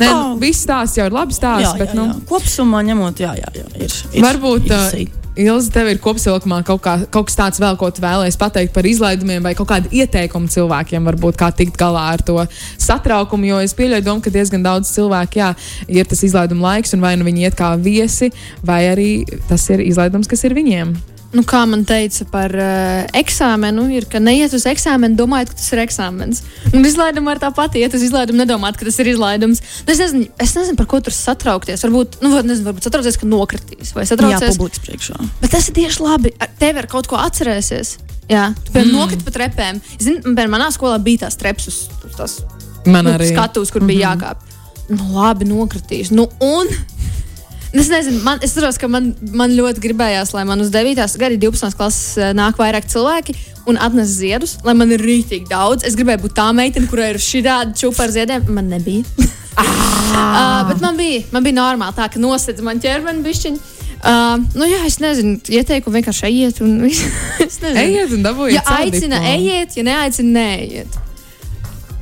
Nē, 0.00 0.08
nu, 0.08 0.34
viss 0.40 0.64
stāsts 0.66 0.98
jau 0.98 1.06
ir 1.06 1.14
labi 1.14 1.36
stāsts, 1.36 1.68
Jā, 1.68 1.76
bet 1.78 1.92
jā, 1.92 1.98
nu, 2.00 2.08
jā. 2.10 2.16
Kopsumā 2.26 2.82
ņemot, 2.88 3.22
jā, 3.22 3.36
jā, 3.38 3.52
jā 3.54 3.68
ir. 3.86 3.94
ir 4.18 4.26
varbūt. 4.26 4.66
Uh, 4.66 4.98
īsi. 5.04 5.25
Ilzi, 5.36 5.68
tev 5.68 5.90
ir 5.90 5.98
kopsavilkumā 6.00 6.62
kaut, 6.64 6.80
kā, 6.80 6.94
kaut 7.12 7.26
kas 7.28 7.36
tāds, 7.36 7.60
vēl, 7.60 7.76
ko 7.76 7.90
tu 7.92 8.00
vēlēsies 8.00 8.38
pateikt 8.40 8.72
par 8.72 8.86
izlaidumiem, 8.88 9.42
vai 9.44 9.52
kaut 9.58 9.68
kādu 9.68 9.90
ieteikumu 9.92 10.48
cilvēkiem, 10.48 11.04
varbūt 11.10 11.36
kā 11.36 11.50
tikt 11.52 11.76
galā 11.76 12.06
ar 12.14 12.24
to 12.24 12.38
satraukumu. 12.80 13.50
Jo 13.50 13.58
es 13.60 13.76
pieļauju, 13.76 14.06
domu, 14.06 14.24
ka 14.24 14.32
diezgan 14.32 14.64
daudz 14.64 14.94
cilvēku, 14.96 15.42
jā, 15.42 15.50
ir 15.92 16.08
tas 16.08 16.24
izlaiduma 16.24 16.70
laiks, 16.70 16.96
un 16.96 17.04
vai 17.04 17.12
nu 17.20 17.28
viņi 17.28 17.50
iet 17.50 17.58
kā 17.58 17.74
viesi, 17.76 18.30
vai 18.64 18.86
arī 18.94 19.10
tas 19.50 19.68
ir 19.76 19.84
izlaidums, 19.84 20.30
kas 20.30 20.48
ir 20.48 20.56
viņiem. 20.56 20.96
Nu, 21.36 21.42
kā 21.44 21.60
man 21.68 21.82
teica 21.84 22.24
par 22.32 22.52
uh, 22.56 23.04
eksāmenu, 23.18 23.86
ir, 23.92 24.06
ka 24.08 24.20
neiet 24.22 24.54
uz 24.56 24.64
eksāmenu, 24.70 25.18
domājot, 25.18 25.50
ka 25.52 25.58
tas 25.60 25.68
ir 25.74 25.82
eksāmens. 25.84 26.40
Un 26.72 26.86
izlaiduma 26.88 27.34
ir 27.36 27.42
tā 27.42 27.50
pati, 27.54 27.82
iet 27.84 27.92
uz 27.98 28.04
izlaidumu, 28.06 28.40
nedomāt, 28.40 28.78
ka 28.80 28.88
tas 28.88 28.96
ir 29.04 29.10
izlaidums. 29.12 29.60
Nu, 29.84 29.92
es, 29.92 30.00
nezinu, 30.00 30.30
es 30.42 30.54
nezinu, 30.56 30.78
par 30.80 30.88
ko 30.90 31.02
tur 31.04 31.12
satraukties. 31.14 31.84
Varbūt, 31.84 32.18
nu, 32.24 32.32
nezinu, 32.40 32.70
varbūt 32.70 32.88
satraukties, 32.88 33.20
ka 33.20 33.28
nokritīs 33.28 33.92
vai 33.96 34.06
Jā, 34.06 34.14
satraukties. 34.14 34.56
publikas 34.62 34.84
priekšā. 34.86 35.20
Bet 35.44 35.52
tas 35.52 35.68
ir 35.68 35.76
tieši 35.76 36.02
labi. 36.06 36.32
Tev 36.62 36.80
ar 36.82 36.88
kaut 36.96 37.10
ko 37.12 37.20
atcerēsies. 37.20 37.96
Jā, 38.32 38.48
tu 38.66 38.72
mm. 38.74 38.90
nokriti 38.96 39.22
pa 39.28 39.36
trepēm. 39.36 39.78
Zini, 40.00 40.22
piemēram, 40.24 40.56
manā 40.56 40.72
skolā 40.74 40.96
bija 41.02 41.26
tās 41.28 41.36
uz 41.68 41.82
tās 42.16 42.40
Man 42.86 43.04
nu, 43.04 43.12
arī. 43.18 43.28
skatuves, 43.34 43.70
kur 43.74 43.84
bija 43.86 44.14
Mhm. 44.14 44.22
jākāp. 44.22 44.36
Nu, 44.88 45.12
labi, 45.18 45.44
nokritīs. 45.50 46.10
Nu, 46.14 46.28
un 46.40 46.66
es 47.82 47.88
nezinu, 47.90 48.20
man, 48.24 48.40
es 48.44 48.54
saprotu, 48.54 48.80
ka 48.82 48.88
man, 48.90 49.10
man 49.36 49.54
ļoti 49.56 49.82
gribējās, 49.82 50.32
lai 50.36 50.44
man 50.48 50.62
uz 50.62 50.70
9. 50.74 50.96
gada 51.20 51.38
12. 51.42 51.76
klases 51.78 52.16
eh, 52.20 52.32
nāk 52.36 52.58
vairāk 52.60 52.88
cilvēki 52.92 53.34
un 53.66 53.78
atnes 53.82 54.12
ziedus, 54.20 54.56
lai 54.66 54.76
man 54.78 54.92
ir 54.94 55.02
rītīgi 55.02 55.50
daudz. 55.50 55.86
Es 55.86 55.96
gribēju 55.98 56.22
būt 56.26 56.36
tā 56.38 56.46
meitene, 56.54 56.86
kurai 56.90 57.12
ir 57.14 57.22
šī 57.22 57.42
tāda 57.46 57.74
čūpa 57.76 58.06
ar 58.06 58.14
ziediem. 58.14 58.46
Man 58.54 58.70
nebija. 58.70 59.02
uh, 59.58 60.60
bet 60.70 60.84
man 60.84 60.98
bija, 61.00 61.24
man 61.34 61.46
bija 61.46 61.58
normāli 61.58 61.98
tā, 61.98 62.06
ka 62.12 62.22
nosedz 62.22 62.62
man 62.64 62.82
ķermeni 62.82 63.26
bišķiņu. 63.26 63.72
Uh, 63.96 64.36
nu, 64.54 64.68
jā, 64.68 64.84
es 64.86 65.00
nezinu, 65.02 65.40
ieteiktu 65.50 65.90
vienkārši 65.90 66.28
ejiet. 66.28 66.62
Un, 66.62 66.84
Ejiet 67.86 68.14
un 68.14 68.22
dabūjiet. 68.22 68.60
ja 68.60 68.78
aicina, 68.78 69.18
ejiet, 69.32 69.74
ja 69.80 69.86
neaicina, 69.88 70.32
neejiet. 70.36 71.00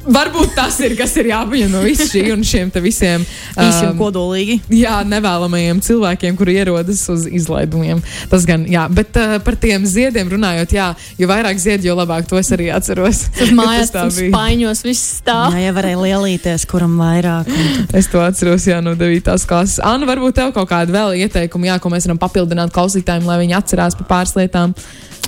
Varbūt 0.04 0.54
tas 0.56 0.76
ir, 0.84 0.92
kas 0.98 1.14
ir 1.16 1.30
jāpaņem 1.30 1.70
no 1.72 1.80
visas 1.84 2.10
šī 2.12 2.26
un 2.34 2.42
šiem 2.44 2.68
te 2.74 2.80
visiem 2.84 3.22
Īsi 3.24 3.86
un 3.86 3.92
um, 3.94 3.98
kodolīgi. 3.98 4.58
jā, 4.76 4.98
nevēlamajiem 5.08 5.80
cilvēkiem, 5.84 6.36
kuri 6.36 6.56
ierodas 6.60 7.00
uz 7.12 7.24
izlaidumiem. 7.30 8.02
Tas 8.28 8.44
gan, 8.48 8.66
jā, 8.68 8.84
bet 8.92 9.16
uh, 9.20 9.36
par 9.44 9.56
tiem 9.60 9.86
ziediem 9.88 10.28
runājot, 10.34 10.74
jā, 10.76 10.90
jo 11.20 11.28
vairāk 11.30 11.60
ziedu, 11.62 11.88
jo 11.88 11.96
labāk 11.96 12.28
to 12.28 12.36
es 12.40 12.52
arī 12.54 12.68
atceros. 12.74 13.24
Tur 13.38 13.54
mājās 13.56 13.88
Tas 13.88 13.94
tā 13.94 14.02
tam 14.02 14.12
bija. 14.18 14.32
spaiņos 14.34 14.84
viss 14.84 15.08
stāv. 15.22 15.56
Jā, 15.56 15.64
jau 15.68 15.76
varēja 15.78 16.02
lielīties, 16.04 16.66
kuram 16.70 16.98
vairāk. 17.00 17.48
Un... 17.48 17.88
Es 17.96 18.10
to 18.12 18.20
atceros, 18.24 18.68
jā, 18.68 18.82
no 18.84 18.92
9. 18.98 19.32
klases. 19.48 19.80
Anna, 19.84 20.08
varbūt 20.10 20.36
tev 20.40 20.52
kaut 20.56 20.68
kāda 20.70 20.92
vēl 20.94 21.16
ieteikuma, 21.24 21.72
jā, 21.72 21.78
ko 21.80 21.92
mēs 21.94 22.08
varam 22.08 22.20
papildināt 22.20 22.74
klausītājiem, 22.74 23.24
lai 23.28 23.40
viņi 23.44 23.58
atcerās 23.62 23.96
par 24.02 24.10
pāris 24.10 24.36
lietām. 24.38 24.76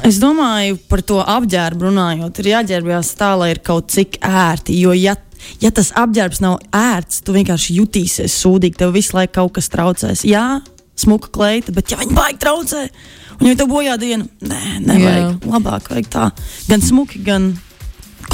Es 0.04 0.18
domāju, 0.20 0.76
par 0.90 1.00
to 1.06 1.20
apģērbu 1.22 1.88
runājot, 1.88 2.40
ir 2.42 2.50
jāģērbjas 2.52 3.14
tā, 3.18 3.32
lai 3.40 3.52
ir 3.54 3.62
kaut 3.64 3.88
cik 3.94 4.18
ērti. 4.20 4.76
Jo, 4.82 4.92
ja, 4.96 5.16
ja 5.62 5.70
tas 5.74 5.92
apģērbs 5.96 6.42
nav 6.44 6.58
ērts, 6.76 7.22
tu 7.24 7.34
vienkārši 7.36 7.78
jutīsies 7.80 8.36
sūdīgi, 8.42 8.80
tev 8.82 8.92
visu 8.96 9.16
laiku 9.16 9.38
kaut 9.40 9.56
kas 9.56 9.70
traucēs. 9.72 10.26
Jā, 10.28 10.60
smuka 11.00 11.32
kleita, 11.32 11.74
bet 11.76 11.92
ja 11.92 12.00
viņi 12.00 12.16
baigi 12.16 12.42
traucē, 12.44 12.82
un 13.40 13.50
ja 13.50 13.56
tev 13.58 13.72
bojā 13.72 13.96
diena, 14.00 14.28
nē, 14.44 14.62
nevajag. 14.84 15.30
Jā. 15.32 15.54
Labāk 15.54 15.90
vajag 15.92 16.12
tā. 16.12 16.28
Gan 16.68 16.84
smuki, 16.84 17.22
gan 17.26 17.54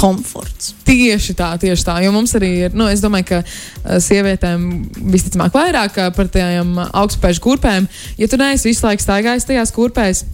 komforts. 0.03 0.73
Tieši 0.87 1.35
tā, 1.39 1.53
tieši 1.61 1.87
tā. 1.87 1.97
Jo 2.03 2.11
mums 2.15 2.35
arī 2.39 2.51
ir, 2.67 2.77
nu, 2.77 2.89
es 2.91 3.03
domāju, 3.03 3.29
ka 3.31 3.41
uh, 3.43 3.97
sievietēm 4.03 4.69
visticamāk 5.13 5.55
vairāk 5.55 5.99
par 6.17 6.31
tām 6.33 6.77
augstspēju 6.89 7.43
kurpēm. 7.43 7.89
Ja 8.19 8.29
tu 8.29 8.39
neesi 8.41 8.71
visu 8.71 8.87
laiku 8.87 9.05
staigājis 9.05 9.47
tajās 9.49 9.71
kurpēs, 9.75 10.25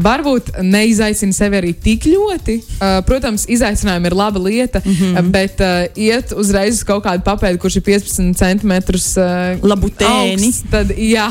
varbūt 0.00 0.50
neizaicini 0.64 1.34
sevi 1.34 1.58
arī 1.60 1.72
tik 1.78 2.08
ļoti. 2.10 2.56
Uh, 2.58 2.98
protams, 3.06 3.46
izaicinājumi 3.50 4.10
ir 4.10 4.16
laba 4.18 4.42
lieta, 4.42 4.82
mm 4.84 4.94
-hmm. 4.94 5.30
bet 5.34 5.60
uh, 5.62 5.84
iet 5.94 6.32
uzreiz 6.32 6.80
uz 6.80 6.84
kaut 6.84 7.04
kādu 7.04 7.22
papēdi, 7.26 7.58
kurš 7.62 7.76
ir 7.76 7.86
15 7.86 8.34
centimetrus 8.38 9.14
uh, 9.16 9.62
Labu 9.62 9.88
tēni. 9.88 10.34
augsts, 10.34 10.64
tad, 10.70 10.90
jā, 10.98 11.30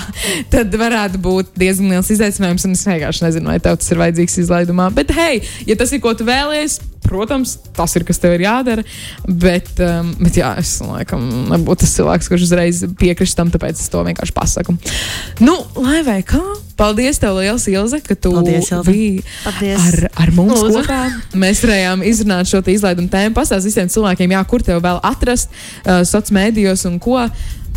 tad 0.53 0.73
varētu 0.73 1.19
būt 1.19 1.53
diezgan 1.55 1.89
liels 1.89 2.09
izaicinājums. 2.09 2.65
Un 2.65 2.71
es 2.71 2.87
vienkārši 2.87 3.23
nezinu, 3.27 3.51
vai 3.51 3.59
tev 3.59 3.77
tas 3.77 3.91
ir 3.91 3.97
vajadzīgs 3.97 4.37
izlaidumā. 4.45 4.89
Bet, 4.93 5.11
hei, 5.11 5.41
ja 5.67 5.75
tas 5.75 5.91
ir 5.91 5.99
ko 5.99 6.13
tu 6.13 6.23
vēlies, 6.23 6.79
protams, 7.05 7.57
tas 7.75 7.95
ir 7.97 8.05
kas 8.07 8.21
tev 8.23 8.35
ir 8.37 8.45
jādara. 8.45 8.83
Bet, 9.27 9.71
um, 9.83 10.13
bet 10.21 10.39
jā, 10.39 10.53
es 10.61 10.75
laikam 10.83 11.23
nebūtu 11.51 11.83
tas 11.83 11.95
cilvēks, 11.97 12.29
kurš 12.31 12.47
uzreiz 12.47 12.83
piekristu 12.99 13.41
tam, 13.41 13.51
tāpēc 13.53 13.79
es 13.79 13.91
to 13.93 14.03
vienkārši 14.07 14.35
pasaku. 14.35 14.77
Nu, 15.43 15.55
lai 15.83 16.01
vai 16.07 16.19
kā, 16.27 16.41
paldies 16.79 17.21
tev 17.21 17.37
liels, 17.39 17.67
Ilze, 17.71 18.01
ka 18.03 18.15
tu 18.15 18.33
Paldies, 18.35 18.71
Ilze. 18.71 18.83
biji 18.89 19.23
Paldies. 19.43 19.87
ar, 19.87 20.09
ar 20.25 20.33
mums 20.35 20.59
Lūdzu. 20.59 20.83
kopā. 20.83 21.01
Mēs 21.39 21.63
varējām 21.65 22.05
izrunāt 22.09 22.49
šo 22.49 22.63
izlaidumu 22.73 23.11
tēmu, 23.13 23.35
pastāstīt 23.37 23.73
visiem 23.73 23.91
cilvēkiem, 23.93 24.35
jā, 24.35 24.43
kur 24.49 24.65
tev 24.65 24.81
vēl 24.83 25.01
atrast 25.03 25.51
uh, 25.51 26.01
sociālos 26.01 26.33
mēdījos 26.33 26.85
un 26.89 26.99
ko, 27.03 27.19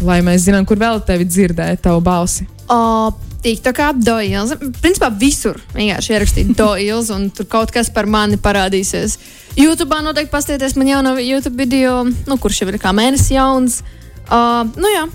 lai 0.04 0.20
mēs 0.24 0.44
zinām, 0.48 0.66
kur 0.68 0.80
vēl 0.80 1.00
tevi 1.06 1.26
dzirdēt, 1.28 1.82
tavu 1.86 2.02
balsi. 2.04 2.46
O, 2.68 3.12
TikTokā 3.44 3.92
Doils. 4.02 4.54
Principā 4.82 5.10
visur 5.14 5.58
vienkārši 5.76 6.14
ierakstīt 6.16 6.54
Doils, 6.60 7.12
un 7.14 7.28
tur 7.30 7.48
kaut 7.50 7.72
kas 7.74 7.90
par 7.92 8.08
mani 8.10 8.38
parādīsies. 8.40 9.18
YouTube 9.56 10.00
noteikti 10.04 10.32
paskatieties 10.32 10.76
man 10.76 10.90
jauno 10.90 11.14
YouTube 11.20 11.56
video, 11.56 12.02
nu, 12.04 12.40
kurš 12.40 12.62
jau 12.62 12.68
ir 12.72 12.80
kā 12.82 12.92
mēnesis 12.96 13.32
jauns. 13.36 13.80
Uh, 14.26 14.66
nu 14.76 14.90
jā, 14.90 15.06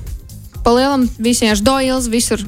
palielam 0.65 1.05
visiem 1.19 1.51
ar 1.53 1.61
Doils 1.61 2.09
visur. 2.11 2.43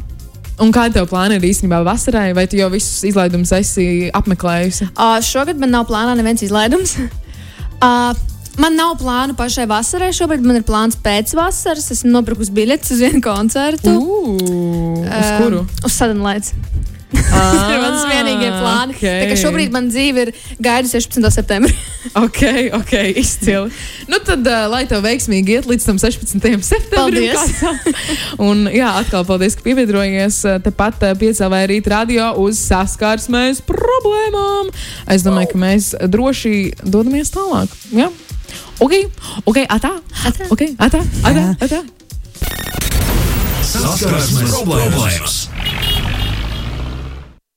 Un 0.61 0.69
kāda 0.69 0.99
tev 0.99 1.07
plāna 1.09 1.39
ir 1.39 1.45
īstenībā 1.47 1.79
vasarai, 1.85 2.29
vai 2.37 2.45
tu 2.45 2.59
jau 2.59 2.69
visus 2.69 3.01
izlaidumus 3.09 3.51
esi 3.57 4.11
apmeklējusi? 4.13 4.91
Uh, 4.93 5.17
šogad 5.25 5.57
man 5.59 5.73
nav 5.73 5.87
plānā 5.89 6.13
neviens 6.17 6.45
izlaidums. 6.45 6.93
uh, 7.87 8.13
man 8.61 8.75
nav 8.77 8.97
plānu 9.01 9.37
pašai 9.37 9.67
vasarai. 9.69 10.11
Šobrīd 10.15 10.45
man 10.45 10.59
ir 10.61 10.67
plāns 10.67 10.97
pēc 10.99 11.35
vasaras. 11.37 11.91
Esmu 11.95 12.13
nopirkusi 12.17 12.53
biļetes 12.55 12.95
uz 12.95 13.03
vienu 13.05 13.23
koncertu. 13.23 13.97
Ugh, 13.97 15.05
uz 15.07 15.31
kuru? 15.41 15.65
Uz 15.83 15.95
Sadonlaids. 15.97 16.53
Tas 17.33 17.69
ir 17.69 17.81
mans 17.81 18.05
vienīgie 18.09 18.49
plāni. 18.57 18.95
okay. 18.97 19.33
Šobrīd 19.37 19.73
man 19.73 19.89
dzīve 19.91 20.25
ir 20.25 20.31
gaida 20.63 20.89
16. 20.89 21.29
septembrī. 21.33 21.75
Ok, 22.19 22.41
ok, 22.75 22.91
izcili. 23.15 23.69
Nu 24.11 24.17
tad, 24.21 24.43
uh, 24.43 24.65
lai 24.67 24.81
tev 24.89 25.05
veiksmīgi 25.05 25.55
iet 25.55 25.69
līdz 25.69 25.85
tam 25.87 25.99
16. 26.01 26.43
septembrim. 26.67 27.31
Un, 28.43 28.65
jā, 28.75 28.89
atkal 28.99 29.23
paldies, 29.25 29.55
ka 29.55 29.63
pievienojies 29.65 30.41
uh, 30.43 30.57
tepat 30.61 31.07
uh, 31.07 31.13
piecēlē 31.17 31.63
rīt 31.71 31.87
radio 31.89 32.33
uz 32.43 32.59
saskarsmēs 32.67 33.63
problēmām. 33.65 34.73
Es 35.15 35.23
domāju, 35.23 35.53
ka 35.53 35.63
mēs 35.63 35.93
droši 36.11 36.53
dodamies 36.83 37.31
tālāk. 37.33 37.71
Jā. 37.95 38.11
Ok, 38.79 38.93
ok, 39.45 39.57
atā. 39.69 39.91
Atā. 40.25 40.47
Ok, 40.49 40.65
atā, 40.81 41.01
atā, 41.23 41.43
atā. 41.61 41.83
Saskarsmes 43.63 44.49
problēmas. 44.49 45.42